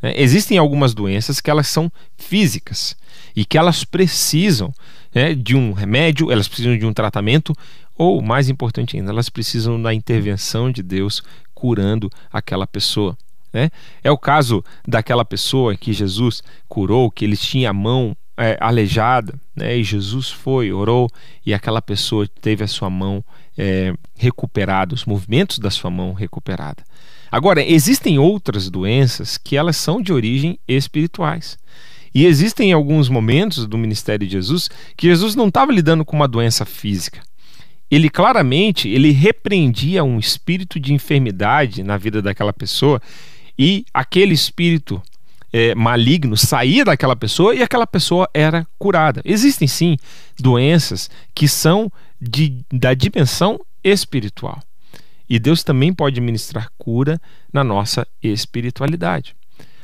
[0.00, 0.14] Né?
[0.16, 2.96] Existem algumas doenças que elas são físicas
[3.34, 4.72] e que elas precisam
[5.14, 7.54] né, de um remédio, elas precisam de um tratamento,
[7.94, 11.22] ou mais importante ainda, elas precisam da intervenção de Deus
[11.54, 13.16] curando aquela pessoa.
[13.56, 13.70] Né?
[14.04, 19.32] É o caso daquela pessoa que Jesus curou, que ele tinha a mão é, aleijada,
[19.56, 19.78] né?
[19.78, 21.08] e Jesus foi, orou,
[21.44, 23.24] e aquela pessoa teve a sua mão
[23.56, 26.84] é, recuperada, os movimentos da sua mão recuperada.
[27.32, 31.58] Agora, existem outras doenças que elas são de origem espirituais.
[32.14, 36.28] E existem alguns momentos do ministério de Jesus que Jesus não estava lidando com uma
[36.28, 37.22] doença física.
[37.90, 43.00] Ele claramente ele repreendia um espírito de enfermidade na vida daquela pessoa
[43.58, 45.02] e aquele espírito
[45.52, 49.22] é, maligno saía daquela pessoa e aquela pessoa era curada.
[49.24, 49.96] Existem sim
[50.38, 51.90] doenças que são
[52.20, 54.60] de, da dimensão espiritual.
[55.28, 57.20] E Deus também pode ministrar cura
[57.52, 59.34] na nossa espiritualidade.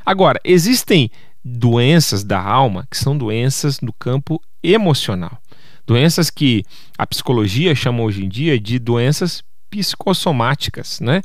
[0.05, 1.09] Agora, existem
[1.43, 5.37] doenças da alma que são doenças do campo emocional.
[5.85, 6.63] Doenças que
[6.97, 11.21] a psicologia chama hoje em dia de doenças psicossomáticas, né?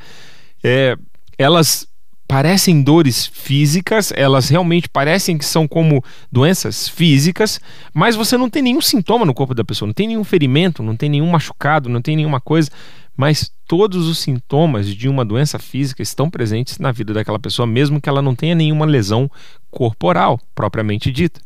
[0.64, 0.96] É,
[1.36, 1.86] elas
[2.28, 7.58] parecem dores físicas, elas realmente parecem que são como doenças físicas,
[7.94, 10.94] mas você não tem nenhum sintoma no corpo da pessoa, não tem nenhum ferimento, não
[10.94, 12.70] tem nenhum machucado, não tem nenhuma coisa,
[13.16, 17.98] mas todos os sintomas de uma doença física estão presentes na vida daquela pessoa, mesmo
[17.98, 19.30] que ela não tenha nenhuma lesão
[19.70, 21.40] corporal propriamente dita.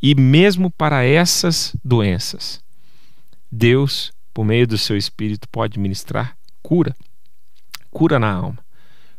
[0.00, 2.58] E mesmo para essas doenças,
[3.52, 6.96] Deus, por meio do seu espírito, pode ministrar cura,
[7.90, 8.63] cura na alma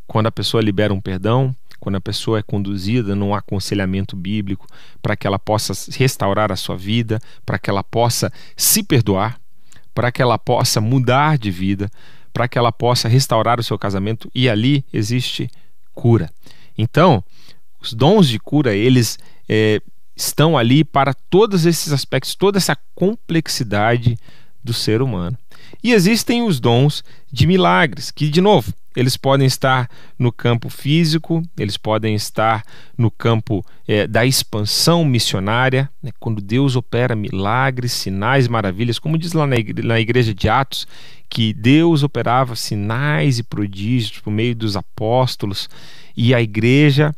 [0.07, 4.65] quando a pessoa libera um perdão, quando a pessoa é conduzida num aconselhamento bíblico
[5.01, 9.39] para que ela possa restaurar a sua vida, para que ela possa se perdoar,
[9.93, 11.89] para que ela possa mudar de vida,
[12.33, 15.49] para que ela possa restaurar o seu casamento e ali existe
[15.93, 16.29] cura.
[16.77, 17.23] Então,
[17.81, 19.79] os dons de cura, eles é,
[20.15, 24.17] estão ali para todos esses aspectos, toda essa complexidade
[24.63, 25.37] do ser humano.
[25.83, 31.43] E existem os dons de milagres, que, de novo, eles podem estar no campo físico,
[31.57, 32.63] eles podem estar
[32.97, 39.33] no campo é, da expansão missionária, né, quando Deus opera milagres, sinais, maravilhas, como diz
[39.33, 40.87] lá na igreja, na igreja de Atos,
[41.29, 45.69] que Deus operava sinais e prodígios por meio dos apóstolos
[46.15, 47.13] e a igreja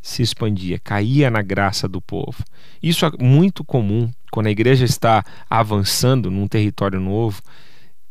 [0.00, 2.42] se expandia, caía na graça do povo.
[2.82, 7.42] Isso é muito comum quando a igreja está avançando num território novo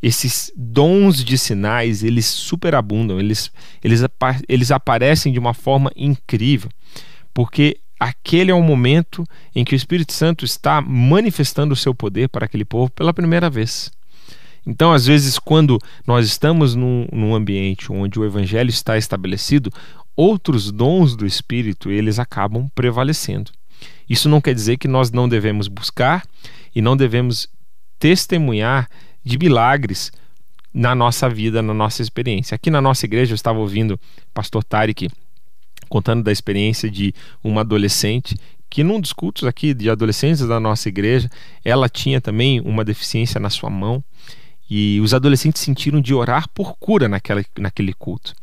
[0.01, 3.51] esses dons de sinais eles superabundam, eles,
[3.83, 4.01] eles,
[4.47, 6.69] eles aparecem de uma forma incrível,
[7.33, 9.23] porque aquele é o momento
[9.55, 13.49] em que o Espírito Santo está manifestando o seu poder para aquele povo pela primeira
[13.49, 13.91] vez.
[14.65, 19.71] Então, às vezes, quando nós estamos num, num ambiente onde o Evangelho está estabelecido,
[20.15, 23.51] outros dons do Espírito eles acabam prevalecendo.
[24.09, 26.23] Isso não quer dizer que nós não devemos buscar
[26.75, 27.47] e não devemos
[27.97, 28.89] testemunhar
[29.27, 30.11] de milagres
[30.73, 32.55] na nossa vida, na nossa experiência.
[32.55, 33.99] Aqui na nossa igreja eu estava ouvindo
[34.33, 35.09] pastor Tarek
[35.89, 37.13] contando da experiência de
[37.43, 38.35] uma adolescente
[38.69, 41.29] que num dos cultos aqui de adolescentes da nossa igreja,
[41.63, 44.03] ela tinha também uma deficiência na sua mão
[44.69, 48.33] e os adolescentes sentiram de orar por cura naquela, naquele culto.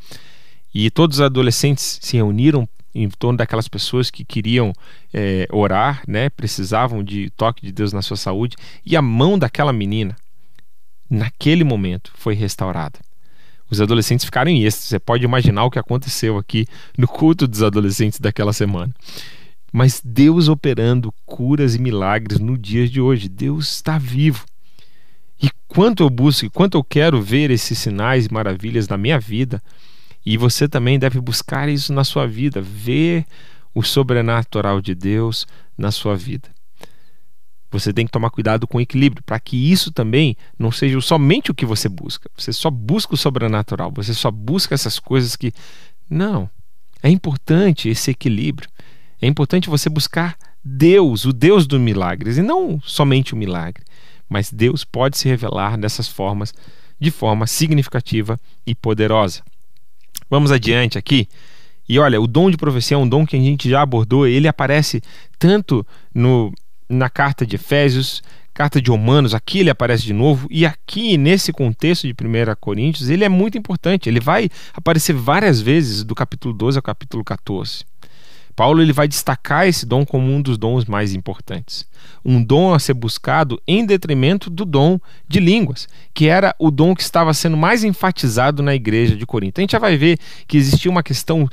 [0.75, 4.73] E todos os adolescentes se reuniram em torno daquelas pessoas que queriam
[5.13, 9.73] é, orar, né, precisavam de toque de Deus na sua saúde, e a mão daquela
[9.73, 10.17] menina,
[11.09, 12.99] naquele momento, foi restaurada.
[13.71, 14.89] Os adolescentes ficaram em êxtase.
[14.89, 18.95] Você pode imaginar o que aconteceu aqui no culto dos adolescentes daquela semana.
[19.73, 23.29] Mas Deus operando curas e milagres no dia de hoje.
[23.29, 24.45] Deus está vivo.
[25.43, 29.61] E quanto eu busco, quanto eu quero ver esses sinais e maravilhas na minha vida,
[30.25, 33.27] e você também deve buscar isso na sua vida, ver
[33.75, 36.54] o sobrenatural de Deus na sua vida.
[37.75, 41.51] Você tem que tomar cuidado com o equilíbrio, para que isso também não seja somente
[41.51, 42.31] o que você busca.
[42.37, 45.53] Você só busca o sobrenatural, você só busca essas coisas que.
[46.09, 46.49] Não.
[47.03, 48.69] É importante esse equilíbrio.
[49.21, 53.83] É importante você buscar Deus, o Deus dos milagres, e não somente o milagre,
[54.29, 56.55] mas Deus pode se revelar dessas formas,
[56.99, 59.43] de forma significativa e poderosa.
[60.31, 61.29] Vamos adiante aqui.
[61.89, 64.49] E olha, o dom de profecia é um dom que a gente já abordou, ele
[64.49, 65.03] aparece
[65.39, 66.53] tanto no,
[66.95, 68.23] na carta de Efésios,
[68.55, 73.11] carta de Romanos, aqui ele aparece de novo, e aqui nesse contexto de 1 Coríntios,
[73.11, 77.85] ele é muito importante, ele vai aparecer várias vezes do capítulo 12 ao capítulo 14.
[78.57, 81.87] Paulo ele vai destacar esse dom como um dos dons mais importantes.
[82.25, 86.95] Um dom a ser buscado em detrimento do dom de línguas, que era o dom
[86.95, 89.61] que estava sendo mais enfatizado na igreja de Corinto.
[89.61, 91.49] A gente já vai ver que existia uma questão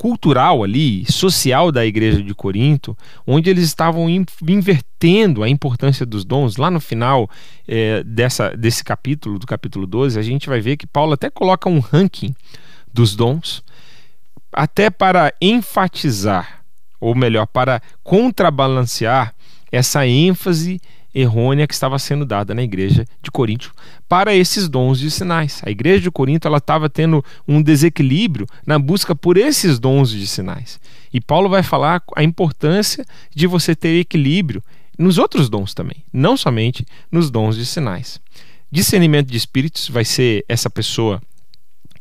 [0.00, 6.56] cultural ali, social da igreja de Corinto, onde eles estavam invertendo a importância dos dons.
[6.56, 7.28] Lá no final
[7.68, 11.68] é, dessa, desse capítulo, do capítulo 12, a gente vai ver que Paulo até coloca
[11.68, 12.34] um ranking
[12.90, 13.62] dos dons
[14.50, 16.64] até para enfatizar,
[16.98, 19.34] ou melhor, para contrabalancear
[19.70, 20.80] essa ênfase
[21.14, 23.72] errônea que estava sendo dada na igreja de Corinto
[24.08, 25.60] para esses dons de sinais.
[25.64, 30.26] A igreja de Corinto ela estava tendo um desequilíbrio na busca por esses dons de
[30.26, 30.80] sinais.
[31.12, 34.62] E Paulo vai falar a importância de você ter equilíbrio
[34.98, 38.20] nos outros dons também, não somente nos dons de sinais.
[38.70, 41.20] Discernimento de espíritos vai ser essa pessoa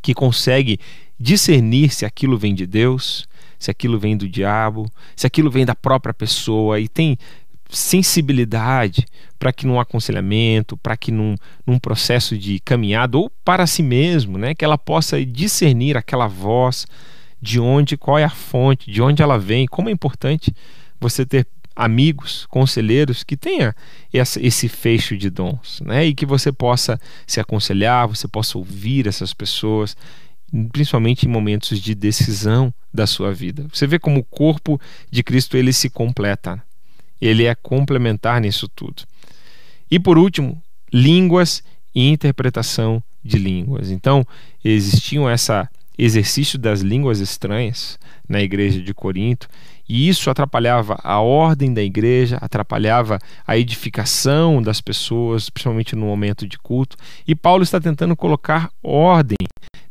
[0.01, 0.79] que consegue
[1.19, 5.75] discernir se aquilo vem de Deus, se aquilo vem do diabo, se aquilo vem da
[5.75, 7.17] própria pessoa e tem
[7.69, 9.05] sensibilidade
[9.37, 14.37] para que num aconselhamento, para que num, num processo de caminhada ou para si mesmo,
[14.37, 16.85] né, que ela possa discernir aquela voz,
[17.41, 20.53] de onde, qual é a fonte, de onde ela vem, como é importante
[20.99, 23.73] você ter amigos, conselheiros que tenha
[24.11, 26.05] esse fecho de dons, né?
[26.05, 29.95] E que você possa se aconselhar, você possa ouvir essas pessoas
[30.71, 33.67] principalmente em momentos de decisão da sua vida.
[33.71, 36.61] Você vê como o corpo de Cristo ele se completa.
[37.21, 39.03] Ele é complementar nisso tudo.
[39.89, 43.91] E por último, línguas e interpretação de línguas.
[43.91, 44.25] Então,
[44.63, 49.49] existiam essa exercício das línguas estranhas na igreja de Corinto,
[49.87, 56.47] e isso atrapalhava a ordem da igreja, atrapalhava a edificação das pessoas, principalmente no momento
[56.47, 56.95] de culto.
[57.27, 59.35] E Paulo está tentando colocar ordem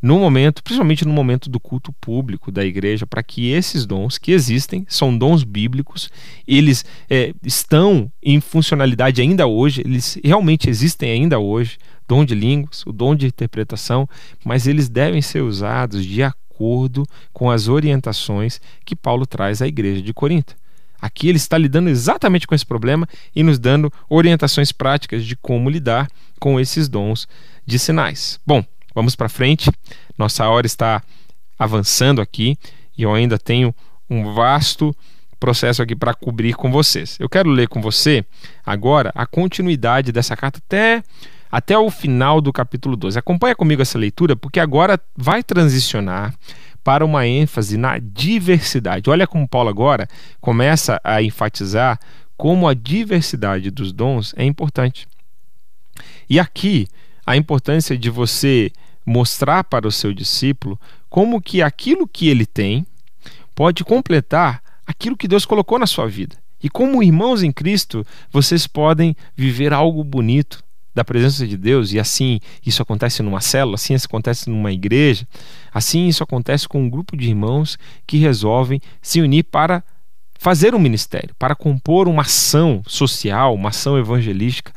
[0.00, 4.32] no momento, principalmente no momento do culto público da igreja, para que esses dons que
[4.32, 6.08] existem, são dons bíblicos,
[6.46, 12.84] eles é, estão em funcionalidade ainda hoje, eles realmente existem ainda hoje, dom de línguas,
[12.86, 14.08] o dom de interpretação,
[14.44, 20.00] mas eles devem ser usados de acordo com as orientações que Paulo traz à igreja
[20.00, 20.56] de Corinto.
[21.00, 25.70] Aqui ele está lidando exatamente com esse problema e nos dando orientações práticas de como
[25.70, 26.08] lidar
[26.40, 27.28] com esses dons
[27.64, 28.40] de sinais.
[28.44, 28.64] Bom,
[28.98, 29.70] Vamos para frente.
[30.18, 31.00] Nossa hora está
[31.56, 32.58] avançando aqui
[32.96, 33.72] e eu ainda tenho
[34.10, 34.92] um vasto
[35.38, 37.16] processo aqui para cobrir com vocês.
[37.20, 38.24] Eu quero ler com você
[38.66, 41.00] agora a continuidade dessa carta até
[41.48, 43.16] até o final do capítulo 12.
[43.16, 46.34] Acompanha comigo essa leitura porque agora vai transicionar
[46.82, 49.08] para uma ênfase na diversidade.
[49.08, 50.08] Olha como Paulo agora
[50.40, 52.00] começa a enfatizar
[52.36, 55.06] como a diversidade dos dons é importante.
[56.28, 56.88] E aqui
[57.24, 58.72] a importância de você
[59.08, 60.78] mostrar para o seu discípulo
[61.08, 62.86] como que aquilo que ele tem
[63.54, 66.36] pode completar aquilo que Deus colocou na sua vida.
[66.62, 70.62] E como irmãos em Cristo, vocês podem viver algo bonito
[70.94, 75.26] da presença de Deus, e assim isso acontece numa célula, assim isso acontece numa igreja,
[75.72, 79.82] assim isso acontece com um grupo de irmãos que resolvem se unir para
[80.38, 84.72] fazer um ministério, para compor uma ação social, uma ação evangelística,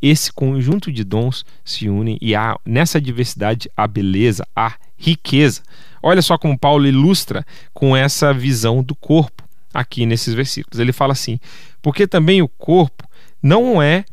[0.00, 5.62] esse conjunto de dons se unem e há nessa diversidade a beleza, a riqueza.
[6.02, 7.44] Olha só como Paulo ilustra
[7.74, 9.42] com essa visão do corpo
[9.74, 10.78] aqui nesses versículos.
[10.78, 11.38] Ele fala assim:
[11.82, 13.08] porque também o corpo
[13.42, 14.04] não é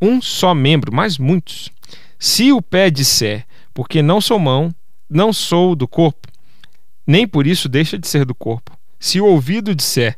[0.00, 1.70] um só membro, mas muitos.
[2.18, 4.74] Se o pé disser, porque não sou mão,
[5.08, 6.28] não sou do corpo,
[7.06, 8.76] nem por isso deixa de ser do corpo.
[8.98, 10.16] Se o ouvido disser,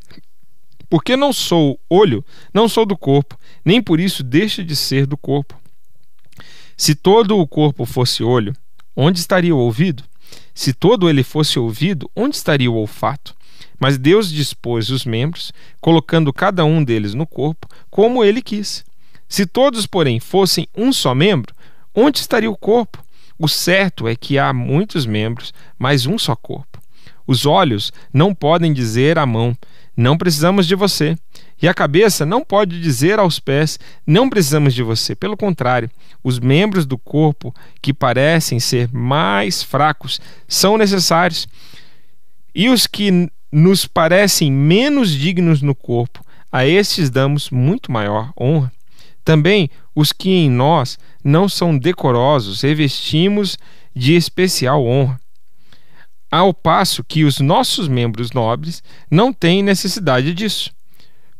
[0.94, 5.16] porque não sou olho, não sou do corpo, nem por isso deixa de ser do
[5.16, 5.60] corpo.
[6.76, 8.54] Se todo o corpo fosse olho,
[8.94, 10.04] onde estaria o ouvido?
[10.54, 13.34] Se todo ele fosse ouvido, onde estaria o olfato?
[13.76, 18.84] Mas Deus dispôs os membros, colocando cada um deles no corpo, como ele quis.
[19.28, 21.52] Se todos, porém, fossem um só membro,
[21.92, 23.04] onde estaria o corpo?
[23.36, 26.80] O certo é que há muitos membros, mas um só corpo.
[27.26, 29.56] Os olhos não podem dizer à mão:
[29.96, 31.16] Não precisamos de você.
[31.62, 35.14] E a cabeça não pode dizer aos pés: Não precisamos de você.
[35.14, 35.90] Pelo contrário,
[36.22, 41.46] os membros do corpo que parecem ser mais fracos são necessários.
[42.54, 48.72] E os que nos parecem menos dignos no corpo, a estes damos muito maior honra.
[49.24, 53.56] Também os que em nós não são decorosos, revestimos
[53.94, 55.18] de especial honra
[56.36, 60.72] ao passo que os nossos membros nobres não têm necessidade disso.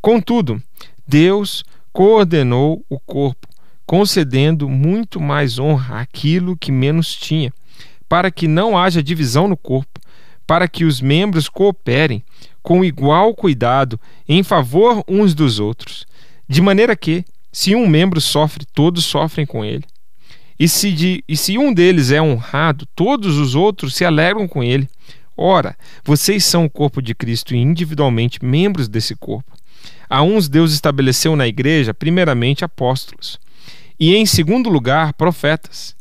[0.01, 0.63] Contudo,
[1.07, 3.49] Deus coordenou o corpo,
[3.85, 7.53] concedendo muito mais honra àquilo que menos tinha,
[8.09, 10.01] para que não haja divisão no corpo,
[10.47, 12.23] para que os membros cooperem
[12.63, 16.07] com igual cuidado em favor uns dos outros,
[16.49, 19.85] de maneira que, se um membro sofre, todos sofrem com ele.
[20.59, 24.63] E se, de, e se um deles é honrado, todos os outros se alegram com
[24.63, 24.89] ele.
[25.37, 29.53] Ora, vocês são o corpo de Cristo e individualmente membros desse corpo.
[30.09, 33.41] A uns Deus estabeleceu na igreja, primeiramente, apóstolos,
[33.99, 35.97] e em segundo lugar, profetas,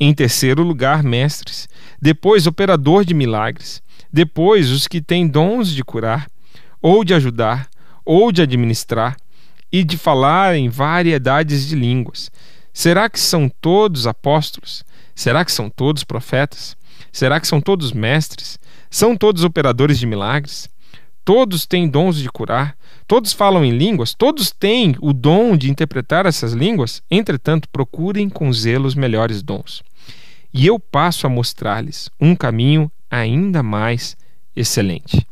[0.00, 1.68] em terceiro lugar, mestres,
[2.00, 3.82] depois, operador de milagres,
[4.12, 6.30] depois, os que têm dons de curar,
[6.80, 7.68] ou de ajudar,
[8.04, 9.16] ou de administrar,
[9.70, 12.30] e de falar em variedades de línguas.
[12.78, 14.84] Será que são todos apóstolos?
[15.12, 16.76] Será que são todos profetas?
[17.10, 18.56] Será que são todos mestres?
[18.88, 20.70] São todos operadores de milagres?
[21.24, 22.76] Todos têm dons de curar?
[23.08, 24.14] Todos falam em línguas?
[24.14, 27.02] Todos têm o dom de interpretar essas línguas?
[27.10, 29.82] Entretanto, procurem com zelo os melhores dons.
[30.54, 34.16] E eu passo a mostrar-lhes um caminho ainda mais
[34.54, 35.26] excelente.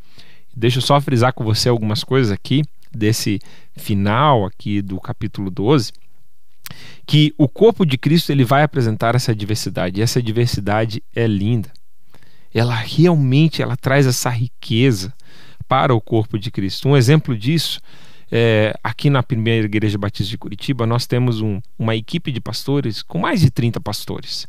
[0.53, 3.39] Deixa eu só frisar com você algumas coisas aqui desse
[3.73, 5.93] final aqui do capítulo 12
[7.05, 9.99] que o corpo de Cristo ele vai apresentar essa diversidade.
[9.99, 11.69] E essa diversidade é linda.
[12.53, 15.13] Ela realmente ela traz essa riqueza
[15.67, 16.89] para o corpo de Cristo.
[16.89, 17.81] Um exemplo disso
[18.31, 23.01] é, aqui na primeira igreja batista de Curitiba, nós temos um, uma equipe de pastores
[23.01, 24.47] com mais de 30 pastores.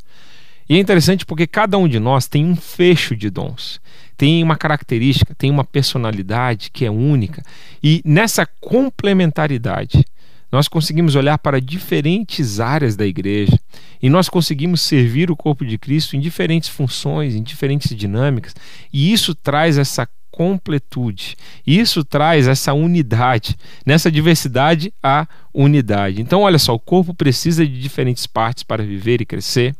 [0.69, 3.81] E é interessante porque cada um de nós tem um fecho de dons,
[4.16, 7.43] tem uma característica, tem uma personalidade que é única.
[7.83, 10.05] E nessa complementaridade,
[10.51, 13.59] nós conseguimos olhar para diferentes áreas da igreja
[14.03, 18.55] e nós conseguimos servir o corpo de Cristo em diferentes funções, em diferentes dinâmicas,
[18.92, 21.36] e isso traz essa completude.
[21.66, 23.57] Isso traz essa unidade.
[23.84, 26.22] Nessa diversidade há unidade.
[26.22, 29.74] Então, olha só, o corpo precisa de diferentes partes para viver e crescer.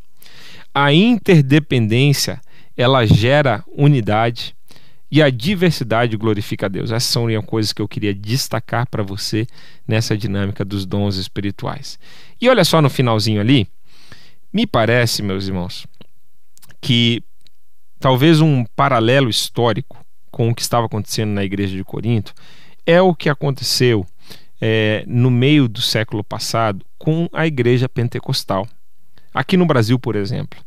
[0.75, 2.41] A interdependência,
[2.77, 4.57] ela gera unidade
[5.11, 6.91] e a diversidade glorifica a Deus.
[6.91, 9.47] Essas são coisas que eu queria destacar para você
[9.87, 11.99] nessa dinâmica dos dons espirituais.
[12.41, 13.67] E olha só no finalzinho ali,
[14.53, 15.87] me parece, meus irmãos,
[16.81, 17.23] que
[17.99, 22.35] talvez um paralelo histórico com o que estava acontecendo na igreja de Corinto
[22.87, 24.07] é o que aconteceu
[24.61, 28.67] é, no meio do século passado com a igreja pentecostal.
[29.33, 30.59] Aqui no Brasil, por exemplo.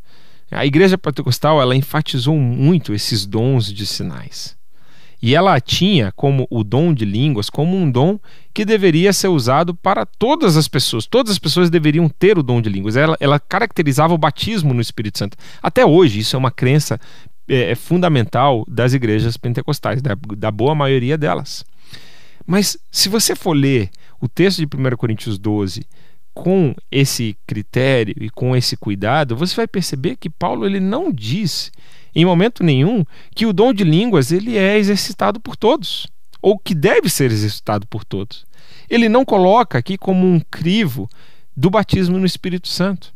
[0.51, 4.59] A igreja pentecostal ela enfatizou muito esses dons de sinais.
[5.21, 8.19] E ela tinha como o dom de línguas como um dom
[8.53, 11.05] que deveria ser usado para todas as pessoas.
[11.05, 12.95] Todas as pessoas deveriam ter o dom de línguas.
[12.95, 15.37] Ela, ela caracterizava o batismo no Espírito Santo.
[15.61, 16.99] Até hoje, isso é uma crença
[17.47, 21.63] é, é fundamental das igrejas pentecostais, da, da boa maioria delas.
[22.45, 25.85] Mas se você for ler o texto de 1 Coríntios 12
[26.33, 31.71] com esse critério e com esse cuidado, você vai perceber que Paulo ele não diz
[32.15, 33.05] em momento nenhum
[33.35, 36.07] que o dom de línguas ele é exercitado por todos
[36.41, 38.45] ou que deve ser exercitado por todos.
[38.89, 41.09] Ele não coloca aqui como um crivo
[41.55, 43.13] do batismo no Espírito Santo.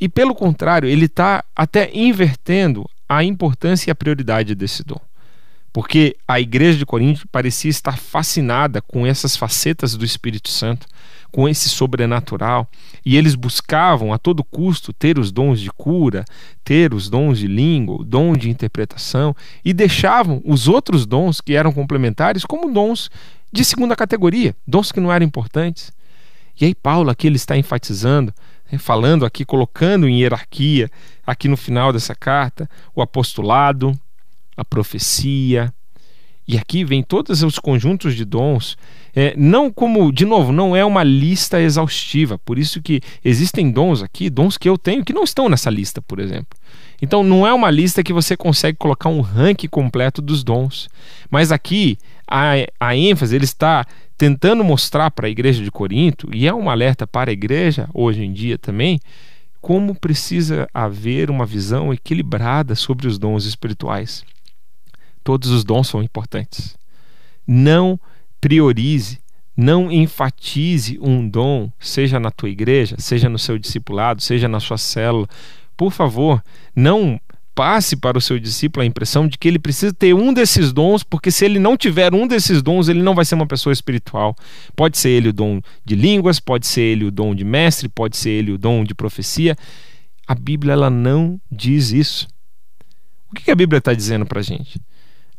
[0.00, 5.00] E pelo contrário, ele está até invertendo a importância e a prioridade desse dom.
[5.72, 10.86] porque a igreja de Corinto parecia estar fascinada com essas facetas do Espírito Santo,
[11.30, 12.68] com esse sobrenatural,
[13.04, 16.24] e eles buscavam a todo custo ter os dons de cura,
[16.64, 21.54] ter os dons de língua, o dom de interpretação, e deixavam os outros dons que
[21.54, 23.10] eram complementares como dons
[23.52, 25.92] de segunda categoria, dons que não eram importantes.
[26.60, 28.34] E aí Paulo aqui ele está enfatizando,
[28.70, 30.90] né, falando aqui, colocando em hierarquia,
[31.26, 33.98] aqui no final dessa carta, o apostolado,
[34.56, 35.72] a profecia.
[36.50, 38.76] E aqui vem todos os conjuntos de dons,
[39.14, 44.02] é, não como, de novo, não é uma lista exaustiva, por isso que existem dons
[44.02, 46.58] aqui, dons que eu tenho que não estão nessa lista, por exemplo.
[47.00, 50.88] Então não é uma lista que você consegue colocar um ranking completo dos dons.
[51.30, 51.96] Mas aqui
[52.26, 53.86] a, a ênfase ele está
[54.18, 58.24] tentando mostrar para a igreja de Corinto, e é um alerta para a igreja hoje
[58.24, 58.98] em dia também,
[59.60, 64.24] como precisa haver uma visão equilibrada sobre os dons espirituais.
[65.22, 66.76] Todos os dons são importantes.
[67.46, 67.98] Não
[68.40, 69.18] priorize,
[69.56, 74.78] não enfatize um dom, seja na tua igreja, seja no seu discipulado, seja na sua
[74.78, 75.28] célula.
[75.76, 76.42] Por favor,
[76.74, 77.20] não
[77.54, 81.02] passe para o seu discípulo a impressão de que ele precisa ter um desses dons,
[81.02, 84.34] porque se ele não tiver um desses dons, ele não vai ser uma pessoa espiritual.
[84.74, 88.16] Pode ser ele o dom de línguas, pode ser ele o dom de mestre, pode
[88.16, 89.56] ser ele o dom de profecia.
[90.26, 92.26] A Bíblia ela não diz isso.
[93.30, 94.80] O que a Bíblia está dizendo para a gente?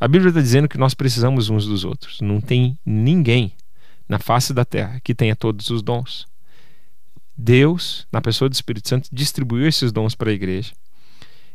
[0.02, 2.20] A Bíblia está dizendo que nós precisamos uns dos outros.
[2.20, 3.52] Não tem ninguém
[4.08, 6.26] na face da terra que tenha todos os dons.
[7.36, 10.72] Deus, na pessoa do Espírito Santo, distribuiu esses dons para a igreja.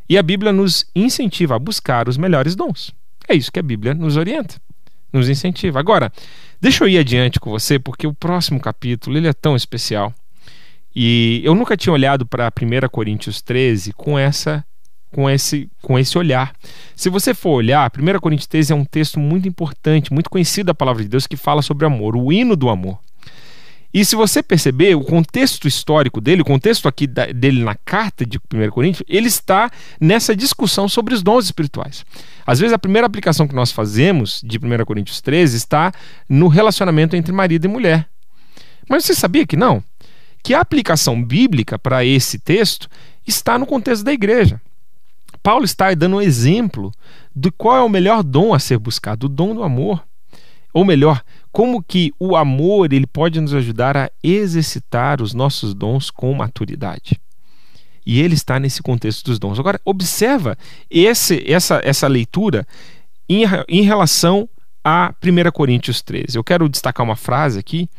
[0.07, 2.95] E a Bíblia nos incentiva a buscar os melhores dons.
[3.27, 4.55] É isso que a Bíblia nos orienta,
[5.11, 5.81] nos incentiva.
[5.81, 6.09] Agora,
[6.61, 10.13] deixa eu ir adiante com você, porque o próximo capítulo ele é tão especial.
[10.95, 14.63] E eu nunca tinha olhado para 1 Coríntios 13 com essa
[15.11, 16.53] com esse, com esse olhar.
[16.95, 20.75] Se você for olhar, 1 Coríntios 13 é um texto muito importante, muito conhecido da
[20.75, 22.99] palavra de Deus, que fala sobre amor, o hino do amor.
[23.93, 28.25] E se você perceber, o contexto histórico dele, o contexto aqui da, dele na carta
[28.25, 32.05] de 1 Coríntios, ele está nessa discussão sobre os dons espirituais.
[32.45, 35.91] Às vezes, a primeira aplicação que nós fazemos de 1 Coríntios 13 está
[36.27, 38.07] no relacionamento entre marido e mulher.
[38.89, 39.83] Mas você sabia que não?
[40.43, 42.89] Que a aplicação bíblica para esse texto
[43.25, 44.61] está no contexto da igreja.
[45.47, 46.91] Paulo está dando um exemplo
[47.33, 50.05] de qual é o melhor dom a ser buscado, o dom do amor.
[50.73, 51.23] Ou melhor,
[51.53, 57.17] como que o amor ele pode nos ajudar a exercitar os nossos dons com maturidade.
[58.05, 59.57] E ele está nesse contexto dos dons.
[59.57, 60.57] Agora, observa
[60.91, 62.67] esse, essa, essa leitura
[63.29, 64.49] em, em relação
[64.83, 66.37] a 1 Coríntios 13.
[66.37, 67.89] Eu quero destacar uma frase aqui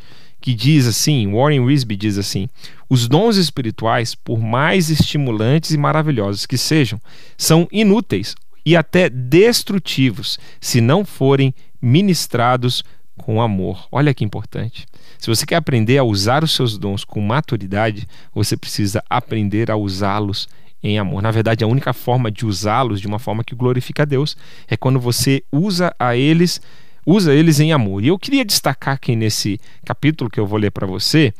[0.41, 2.47] que diz assim, Warren Wisby diz assim:
[2.89, 6.99] os dons espirituais, por mais estimulantes e maravilhosos que sejam,
[7.37, 8.35] são inúteis
[8.65, 12.83] e até destrutivos se não forem ministrados
[13.17, 13.87] com amor.
[13.91, 14.85] Olha que importante.
[15.17, 19.75] Se você quer aprender a usar os seus dons com maturidade, você precisa aprender a
[19.75, 20.47] usá-los
[20.81, 21.21] em amor.
[21.21, 24.37] Na verdade, a única forma de usá-los de uma forma que glorifica a Deus
[24.67, 26.61] é quando você usa a eles
[27.09, 28.03] usa eles em amor.
[28.03, 31.33] E eu queria destacar aqui nesse capítulo que eu vou ler para você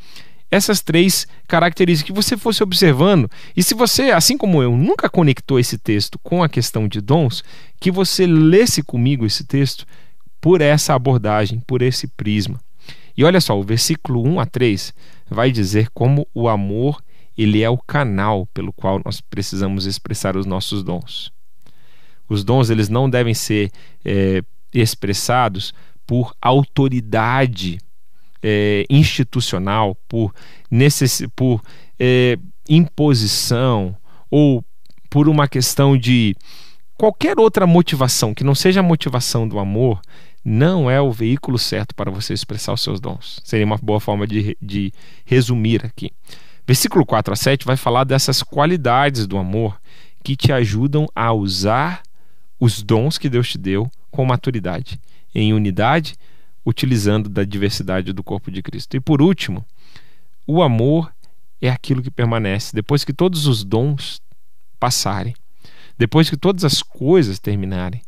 [0.50, 3.30] essas três características que você fosse observando.
[3.56, 7.44] E se você, assim como eu, nunca conectou esse texto com a questão de dons,
[7.78, 9.86] que você lesse comigo esse texto
[10.40, 12.58] por essa abordagem, por esse prisma.
[13.16, 14.92] E olha só, o versículo 1 a 3
[15.30, 17.00] vai dizer como o amor
[17.38, 21.32] ele é o canal pelo qual nós precisamos expressar os nossos dons.
[22.28, 23.70] Os dons eles não devem ser
[24.04, 24.42] é,
[24.72, 25.74] expressados
[26.06, 27.78] por autoridade
[28.42, 30.34] é, institucional, por,
[30.70, 31.22] necess...
[31.34, 31.62] por
[31.98, 33.96] é, imposição
[34.30, 34.64] ou
[35.08, 36.34] por uma questão de
[36.96, 40.00] qualquer outra motivação que não seja a motivação do amor,
[40.44, 43.40] não é o veículo certo para você expressar os seus dons.
[43.44, 44.92] Seria uma boa forma de, de
[45.24, 46.10] resumir aqui.
[46.66, 49.80] Versículo 4 a 7 vai falar dessas qualidades do amor
[50.22, 52.02] que te ajudam a usar
[52.60, 55.00] os dons que Deus te deu com maturidade,
[55.34, 56.14] em unidade,
[56.64, 58.96] utilizando da diversidade do corpo de Cristo.
[58.96, 59.64] E por último,
[60.46, 61.10] o amor
[61.60, 64.20] é aquilo que permanece depois que todos os dons
[64.78, 65.34] passarem,
[65.96, 68.02] depois que todas as coisas terminarem.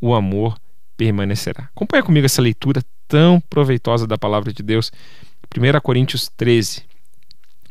[0.00, 0.58] O amor
[0.96, 1.70] permanecerá.
[1.74, 4.90] Acompanha comigo essa leitura tão proveitosa da palavra de Deus.
[5.56, 6.82] 1 Coríntios 13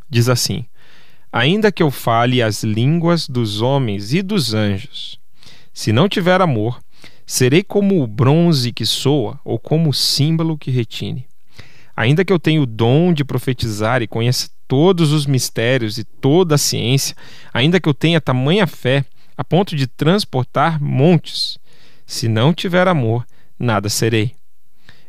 [0.08, 0.66] diz assim:
[1.32, 5.18] Ainda que eu fale as línguas dos homens e dos anjos,
[5.74, 6.80] se não tiver amor,
[7.26, 11.26] serei como o bronze que soa ou como o símbolo que retine.
[11.96, 16.54] Ainda que eu tenha o dom de profetizar e conheça todos os mistérios e toda
[16.54, 17.16] a ciência,
[17.52, 19.04] ainda que eu tenha tamanha fé
[19.36, 21.58] a ponto de transportar montes,
[22.06, 23.26] Se não tiver amor,
[23.58, 24.32] nada serei.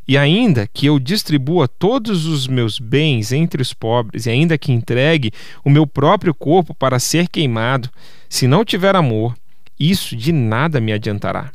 [0.08, 4.72] E ainda que eu distribua todos os meus bens entre os pobres, e ainda que
[4.72, 5.32] entregue
[5.64, 7.90] o meu próprio corpo para ser queimado,
[8.30, 9.36] se não tiver amor,
[9.80, 11.52] isso de nada me adiantará.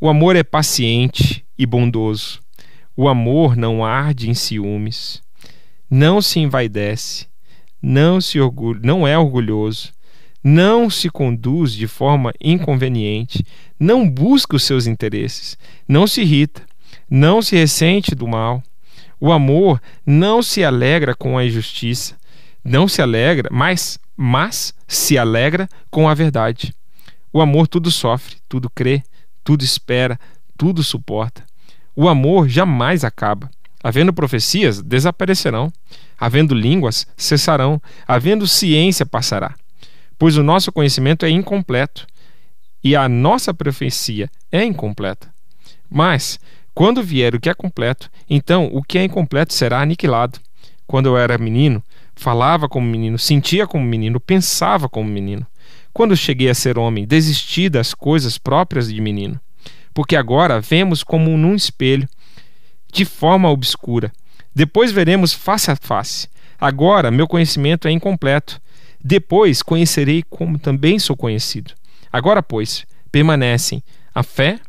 [0.00, 2.40] O amor é paciente e bondoso.
[2.96, 5.22] O amor não arde em ciúmes,
[5.88, 7.26] não se envaidece,
[7.80, 9.92] não se orgulha, não é orgulhoso,
[10.42, 13.44] não se conduz de forma inconveniente,
[13.78, 15.56] não busca os seus interesses,
[15.88, 16.62] não se irrita,
[17.08, 18.62] não se ressente do mal.
[19.20, 22.16] O amor não se alegra com a injustiça,
[22.64, 26.74] não se alegra, mas, mas se alegra com a verdade.
[27.32, 29.02] O amor tudo sofre, tudo crê,
[29.42, 30.18] tudo espera,
[30.56, 31.44] tudo suporta.
[31.96, 33.50] O amor jamais acaba.
[33.82, 35.72] Havendo profecias, desaparecerão.
[36.18, 37.80] Havendo línguas, cessarão.
[38.06, 39.54] Havendo ciência, passará.
[40.18, 42.06] Pois o nosso conhecimento é incompleto
[42.84, 45.32] e a nossa profecia é incompleta.
[45.90, 46.38] Mas,
[46.74, 50.38] quando vier o que é completo, então o que é incompleto será aniquilado.
[50.86, 51.82] Quando eu era menino,
[52.14, 55.46] falava como menino, sentia como menino, pensava como menino.
[55.92, 59.40] Quando cheguei a ser homem, desisti das coisas próprias de menino
[59.94, 62.08] porque agora vemos como num espelho,
[62.92, 64.12] de forma obscura.
[64.54, 66.28] Depois veremos face a face.
[66.58, 68.60] Agora meu conhecimento é incompleto.
[69.02, 71.74] Depois conhecerei como também sou conhecido.
[72.12, 73.82] Agora, pois, permanecem
[74.14, 74.60] a fé,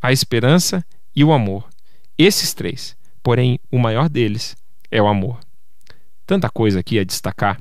[0.00, 0.84] a esperança
[1.16, 1.68] e o amor.
[2.16, 4.54] Esses três, porém, o maior deles
[4.90, 5.40] é o amor.
[6.26, 7.58] Tanta coisa aqui a destacar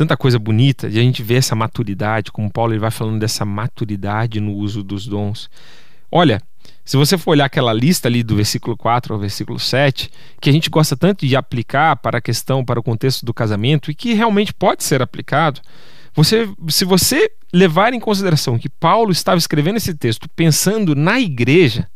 [0.00, 3.44] tanta coisa bonita de a gente ver essa maturidade, como Paulo ele vai falando dessa
[3.44, 5.50] maturidade no uso dos dons.
[6.10, 6.40] Olha,
[6.82, 10.52] se você for olhar aquela lista ali do versículo 4 ao versículo 7, que a
[10.54, 14.14] gente gosta tanto de aplicar para a questão, para o contexto do casamento e que
[14.14, 15.60] realmente pode ser aplicado,
[16.14, 21.86] você, se você levar em consideração que Paulo estava escrevendo esse texto pensando na igreja,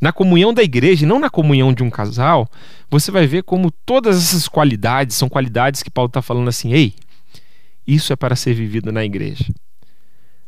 [0.00, 2.50] na comunhão da igreja e não na comunhão de um casal,
[2.90, 6.94] você vai ver como todas essas qualidades são qualidades que Paulo está falando assim: ei,
[7.86, 9.46] isso é para ser vivido na igreja.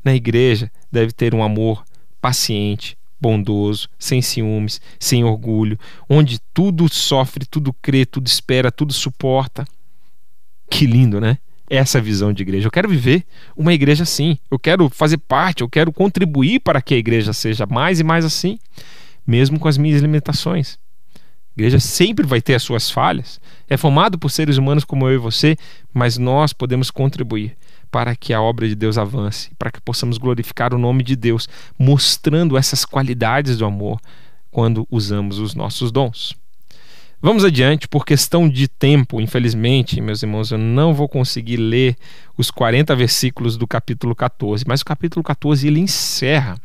[0.04, 1.84] Na igreja deve ter um amor
[2.20, 5.78] paciente, bondoso, sem ciúmes, sem orgulho,
[6.08, 9.66] onde tudo sofre, tudo crê, tudo espera, tudo suporta.
[10.70, 11.38] Que lindo, né?
[11.68, 12.66] Essa visão de igreja.
[12.66, 13.24] Eu quero viver
[13.56, 14.38] uma igreja assim.
[14.50, 18.24] Eu quero fazer parte, eu quero contribuir para que a igreja seja mais e mais
[18.24, 18.58] assim,
[19.26, 20.78] mesmo com as minhas limitações.
[21.56, 23.40] A igreja sempre vai ter as suas falhas.
[23.68, 25.56] É formado por seres humanos como eu e você,
[25.92, 27.56] mas nós podemos contribuir
[27.90, 31.48] para que a obra de Deus avance, para que possamos glorificar o nome de Deus,
[31.78, 33.98] mostrando essas qualidades do amor
[34.50, 36.34] quando usamos os nossos dons.
[37.22, 41.96] Vamos adiante, por questão de tempo, infelizmente, meus irmãos, eu não vou conseguir ler
[42.36, 46.60] os 40 versículos do capítulo 14, mas o capítulo 14 ele encerra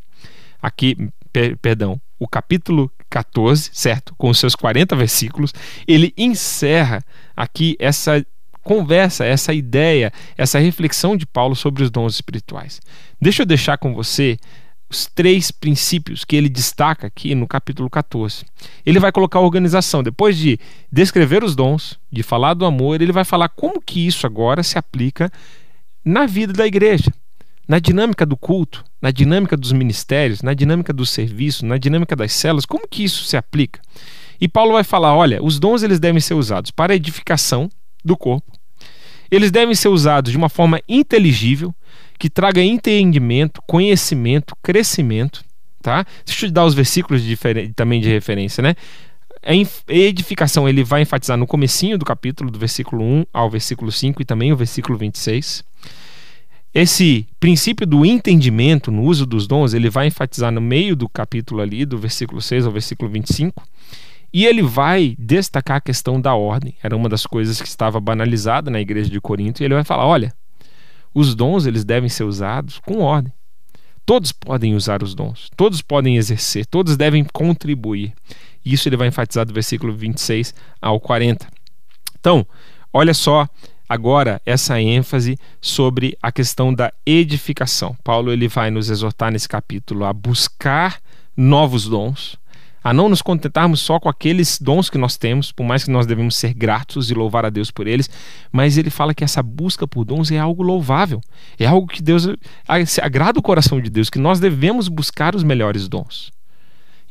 [0.62, 4.16] aqui, per, perdão, o capítulo 14, certo?
[4.18, 5.54] Com os seus 40 versículos,
[5.88, 7.04] ele encerra
[7.36, 8.26] aqui essa
[8.64, 12.80] conversa, essa ideia, essa reflexão de Paulo sobre os dons espirituais.
[13.20, 14.38] Deixa eu deixar com você
[14.90, 18.46] os três princípios que ele destaca aqui no capítulo 14.
[18.86, 20.60] Ele vai colocar a organização, depois de
[20.92, 24.78] descrever os dons, de falar do amor, ele vai falar como que isso agora se
[24.78, 25.32] aplica
[26.04, 27.12] na vida da igreja
[27.72, 32.34] na dinâmica do culto, na dinâmica dos ministérios, na dinâmica do serviço, na dinâmica das
[32.34, 33.80] células, como que isso se aplica?
[34.42, 37.70] E Paulo vai falar, olha, os dons eles devem ser usados para edificação
[38.04, 38.52] do corpo.
[39.32, 41.74] Eles devem ser usados de uma forma inteligível,
[42.20, 45.42] que traga entendimento, conhecimento, crescimento,
[45.82, 46.06] tá?
[46.26, 47.38] Deixa eu dar os versículos de
[47.74, 48.76] também de referência, né?
[49.42, 49.54] A
[49.88, 54.26] edificação ele vai enfatizar no comecinho do capítulo, do versículo 1 ao versículo 5 e
[54.26, 55.64] também o versículo 26.
[56.74, 61.62] Esse princípio do entendimento no uso dos dons, ele vai enfatizar no meio do capítulo
[61.62, 63.62] ali, do versículo 6 ao versículo 25,
[64.34, 66.74] e ele vai destacar a questão da ordem.
[66.82, 70.06] Era uma das coisas que estava banalizada na igreja de Corinto, e ele vai falar:
[70.06, 70.34] olha,
[71.14, 73.34] os dons eles devem ser usados com ordem.
[74.06, 78.14] Todos podem usar os dons, todos podem exercer, todos devem contribuir.
[78.64, 81.48] Isso ele vai enfatizar do versículo 26 ao 40.
[82.18, 82.48] Então,
[82.94, 83.48] olha só
[83.92, 87.94] agora essa ênfase sobre a questão da edificação.
[88.02, 91.02] Paulo ele vai nos exortar nesse capítulo a buscar
[91.36, 92.38] novos dons,
[92.82, 96.06] a não nos contentarmos só com aqueles dons que nós temos, por mais que nós
[96.06, 98.10] devemos ser gratos e louvar a Deus por eles,
[98.50, 101.20] mas ele fala que essa busca por dons é algo louvável,
[101.60, 102.30] é algo que Deus
[103.02, 106.32] agrada o coração de Deus, que nós devemos buscar os melhores dons.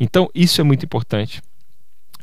[0.01, 1.43] Então, isso é muito importante.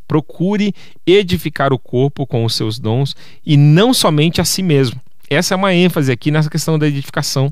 [0.08, 0.74] Procure
[1.05, 4.99] edificar o corpo com os seus dons e não somente a si mesmo.
[5.30, 7.51] Essa é uma ênfase aqui nessa questão da edificação.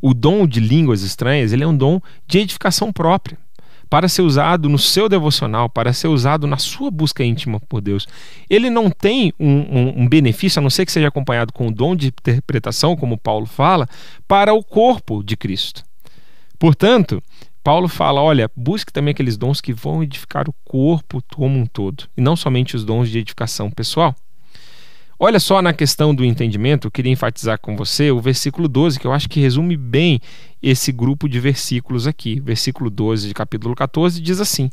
[0.00, 3.38] O dom de línguas estranhas, ele é um dom de edificação própria,
[3.88, 8.06] para ser usado no seu devocional, para ser usado na sua busca íntima por Deus.
[8.48, 11.72] Ele não tem um, um, um benefício, a não ser que seja acompanhado com o
[11.72, 13.88] dom de interpretação, como Paulo fala,
[14.26, 15.82] para o corpo de Cristo.
[16.58, 17.22] Portanto,
[17.68, 22.08] Paulo fala: olha, busque também aqueles dons que vão edificar o corpo como um todo,
[22.16, 24.16] e não somente os dons de edificação pessoal.
[25.18, 29.06] Olha só na questão do entendimento, eu queria enfatizar com você o versículo 12, que
[29.06, 30.18] eu acho que resume bem
[30.62, 32.40] esse grupo de versículos aqui.
[32.40, 34.70] Versículo 12 de capítulo 14 diz assim: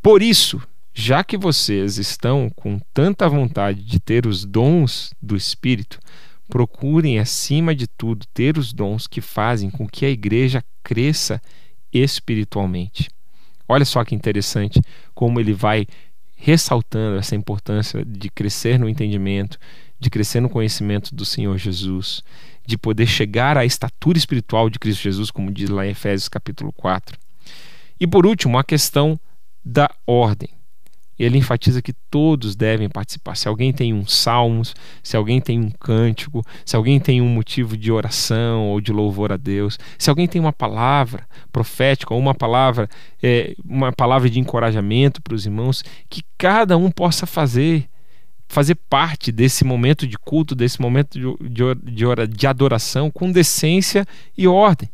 [0.00, 0.62] Por isso,
[0.94, 5.98] já que vocês estão com tanta vontade de ter os dons do Espírito,
[6.48, 11.42] procurem, acima de tudo, ter os dons que fazem com que a igreja cresça
[11.94, 13.08] espiritualmente.
[13.68, 14.80] Olha só que interessante
[15.14, 15.86] como ele vai
[16.36, 19.58] ressaltando essa importância de crescer no entendimento,
[19.98, 22.22] de crescer no conhecimento do Senhor Jesus,
[22.66, 26.72] de poder chegar à estatura espiritual de Cristo Jesus, como diz lá em Efésios capítulo
[26.72, 27.18] 4.
[27.98, 29.18] E por último, a questão
[29.64, 30.50] da ordem
[31.18, 33.36] ele enfatiza que todos devem participar.
[33.36, 37.76] Se alguém tem um salmos, se alguém tem um cântico, se alguém tem um motivo
[37.76, 42.34] de oração ou de louvor a Deus, se alguém tem uma palavra profética ou uma
[42.34, 42.88] palavra,
[43.22, 47.88] é, uma palavra de encorajamento para os irmãos, que cada um possa fazer
[48.46, 54.06] fazer parte desse momento de culto, desse momento de, de, de adoração com decência
[54.36, 54.88] e ordem.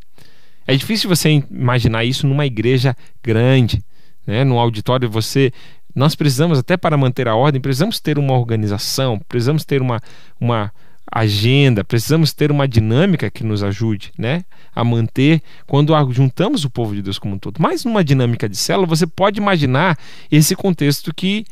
[0.66, 3.82] É difícil você imaginar isso numa igreja grande,
[4.26, 4.44] né?
[4.44, 5.52] num auditório, você
[5.95, 10.01] nós precisamos, até para manter a ordem, precisamos ter uma organização, precisamos ter uma,
[10.41, 10.72] uma
[11.11, 16.95] agenda, precisamos ter uma dinâmica que nos ajude né, a manter quando juntamos o povo
[16.95, 17.59] de Deus como um todo.
[17.59, 19.99] Mas numa dinâmica de célula, você pode imaginar
[20.30, 21.45] esse contexto que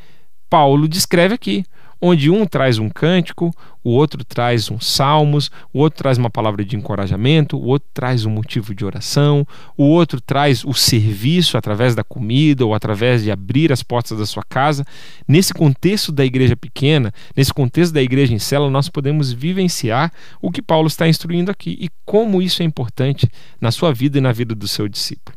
[0.49, 1.65] Paulo descreve aqui
[2.01, 3.51] onde um traz um cântico,
[3.83, 8.25] o outro traz um salmos, o outro traz uma palavra de encorajamento, o outro traz
[8.25, 9.47] um motivo de oração,
[9.77, 14.27] o outro traz o serviço através da comida ou através de abrir as portas da
[14.27, 14.85] sua casa.
[15.27, 20.51] Nesse contexto da igreja pequena, nesse contexto da igreja em célula, nós podemos vivenciar o
[20.51, 23.29] que Paulo está instruindo aqui e como isso é importante
[23.61, 25.37] na sua vida e na vida do seu discípulo.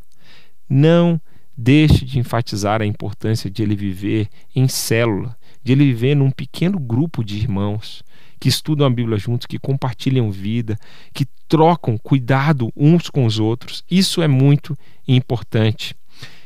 [0.70, 1.20] Não
[1.56, 6.80] deixe de enfatizar a importância de ele viver em célula, de ele viver num pequeno
[6.80, 8.04] grupo de irmãos
[8.40, 10.76] que estudam a Bíblia juntos, que compartilham vida,
[11.14, 13.84] que trocam cuidado uns com os outros.
[13.90, 14.76] Isso é muito
[15.08, 15.96] importante.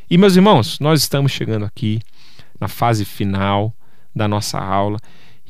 [0.10, 2.02] E meus irmãos, nós estamos chegando aqui
[2.60, 3.74] na fase final
[4.14, 5.00] da nossa aula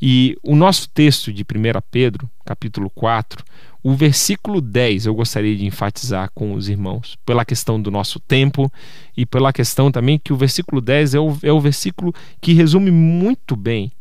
[0.00, 1.46] e o nosso texto de 1
[1.90, 3.44] Pedro, capítulo 4,
[3.86, 8.68] o versículo 10 eu gostaria de enfatizar com os irmãos, pela questão do nosso tempo
[9.16, 12.90] e pela questão também que o versículo 10 é o, é o versículo que resume
[12.90, 13.92] muito bem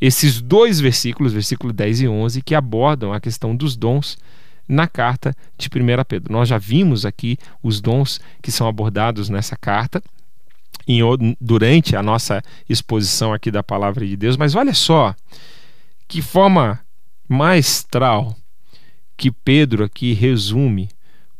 [0.00, 4.16] esses dois versículos, versículo 10 e 11, que abordam a questão dos dons
[4.66, 6.32] na carta de 1 Pedro.
[6.32, 10.02] Nós já vimos aqui os dons que são abordados nessa carta
[10.88, 11.00] em,
[11.38, 15.14] durante a nossa exposição aqui da palavra de Deus, mas olha só
[16.08, 16.80] que forma
[17.28, 18.34] maestral
[19.16, 20.88] que Pedro aqui resume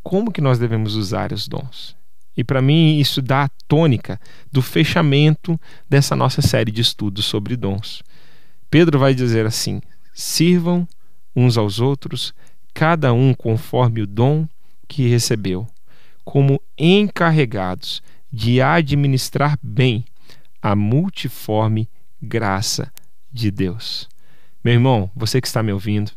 [0.02, 1.96] como que nós devemos usar os dons.
[2.36, 4.20] E para mim isso dá a tônica
[4.52, 5.58] do fechamento
[5.88, 8.02] dessa nossa série de estudos sobre dons.
[8.70, 9.80] Pedro vai dizer assim:
[10.12, 10.86] sirvam
[11.34, 12.34] uns aos outros,
[12.72, 14.46] cada um conforme o dom
[14.88, 15.66] que recebeu,
[16.24, 18.02] como encarregados
[18.32, 20.04] de administrar bem
[20.60, 21.88] a multiforme
[22.20, 22.92] graça
[23.32, 24.08] de Deus.
[24.62, 26.10] Meu irmão, você que está me ouvindo,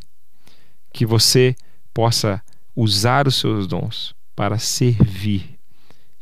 [0.93, 1.55] que você
[1.93, 2.41] possa
[2.75, 5.57] usar os seus dons para servir.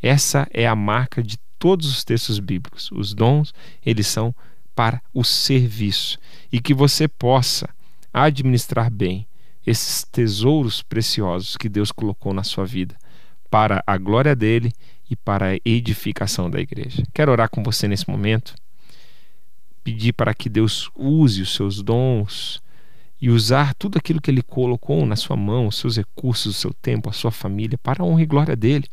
[0.01, 2.89] Essa é a marca de todos os textos bíblicos.
[2.91, 3.53] Os dons,
[3.85, 4.33] eles são
[4.75, 6.17] para o serviço
[6.51, 7.69] e que você possa
[8.13, 9.27] administrar bem
[9.65, 12.95] esses tesouros preciosos que Deus colocou na sua vida
[13.49, 14.71] para a glória dele
[15.09, 17.03] e para a edificação da igreja.
[17.13, 18.55] Quero orar com você nesse momento,
[19.83, 22.61] pedir para que Deus use os seus dons
[23.25, 26.71] e usar tudo aquilo que Ele colocou na sua mão, os seus recursos, o seu
[26.71, 28.87] tempo, a sua família, para a honra e glória dele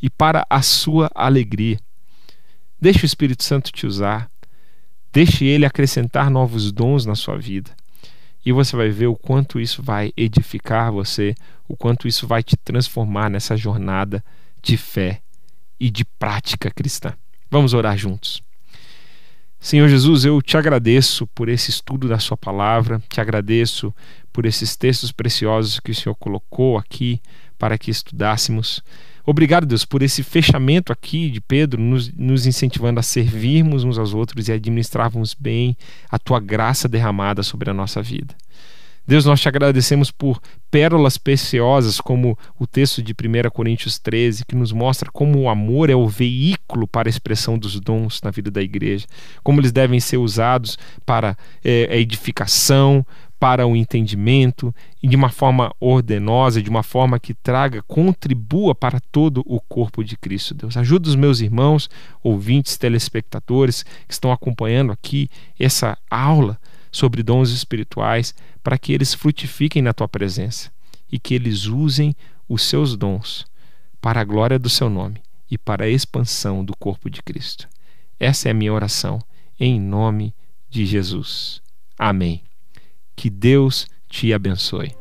[0.00, 1.78] e para a sua alegria.
[2.80, 4.30] Deixe o Espírito Santo te usar,
[5.12, 7.70] deixe ele acrescentar novos dons na sua vida.
[8.46, 11.34] E você vai ver o quanto isso vai edificar você,
[11.68, 14.24] o quanto isso vai te transformar nessa jornada
[14.62, 15.20] de fé
[15.78, 17.12] e de prática cristã.
[17.50, 18.42] Vamos orar juntos.
[19.58, 23.92] Senhor Jesus, eu te agradeço por esse estudo da Sua palavra, te agradeço
[24.32, 27.20] por esses textos preciosos que o Senhor colocou aqui
[27.58, 28.82] para que estudássemos.
[29.24, 34.14] Obrigado, Deus, por esse fechamento aqui de Pedro, nos, nos incentivando a servirmos uns aos
[34.14, 35.76] outros e administrarmos bem
[36.08, 38.36] a tua graça derramada sobre a nossa vida.
[39.06, 44.56] Deus, nós te agradecemos por pérolas preciosas, como o texto de 1 Coríntios 13, que
[44.56, 48.50] nos mostra como o amor é o veículo para a expressão dos dons na vida
[48.50, 49.06] da igreja,
[49.44, 53.06] como eles devem ser usados para é, a edificação,
[53.38, 58.98] para o entendimento e de uma forma ordenosa, de uma forma que traga, contribua para
[59.12, 60.54] todo o corpo de Cristo.
[60.54, 61.88] Deus, ajuda os meus irmãos,
[62.24, 65.28] ouvintes, telespectadores que estão acompanhando aqui
[65.58, 66.58] essa aula
[66.96, 70.72] sobre dons espirituais, para que eles frutifiquem na tua presença
[71.12, 72.16] e que eles usem
[72.48, 73.44] os seus dons
[74.00, 75.20] para a glória do seu nome
[75.50, 77.68] e para a expansão do corpo de Cristo.
[78.18, 79.20] Essa é a minha oração,
[79.60, 80.34] em nome
[80.70, 81.60] de Jesus.
[81.98, 82.42] Amém.
[83.14, 84.95] Que Deus te abençoe.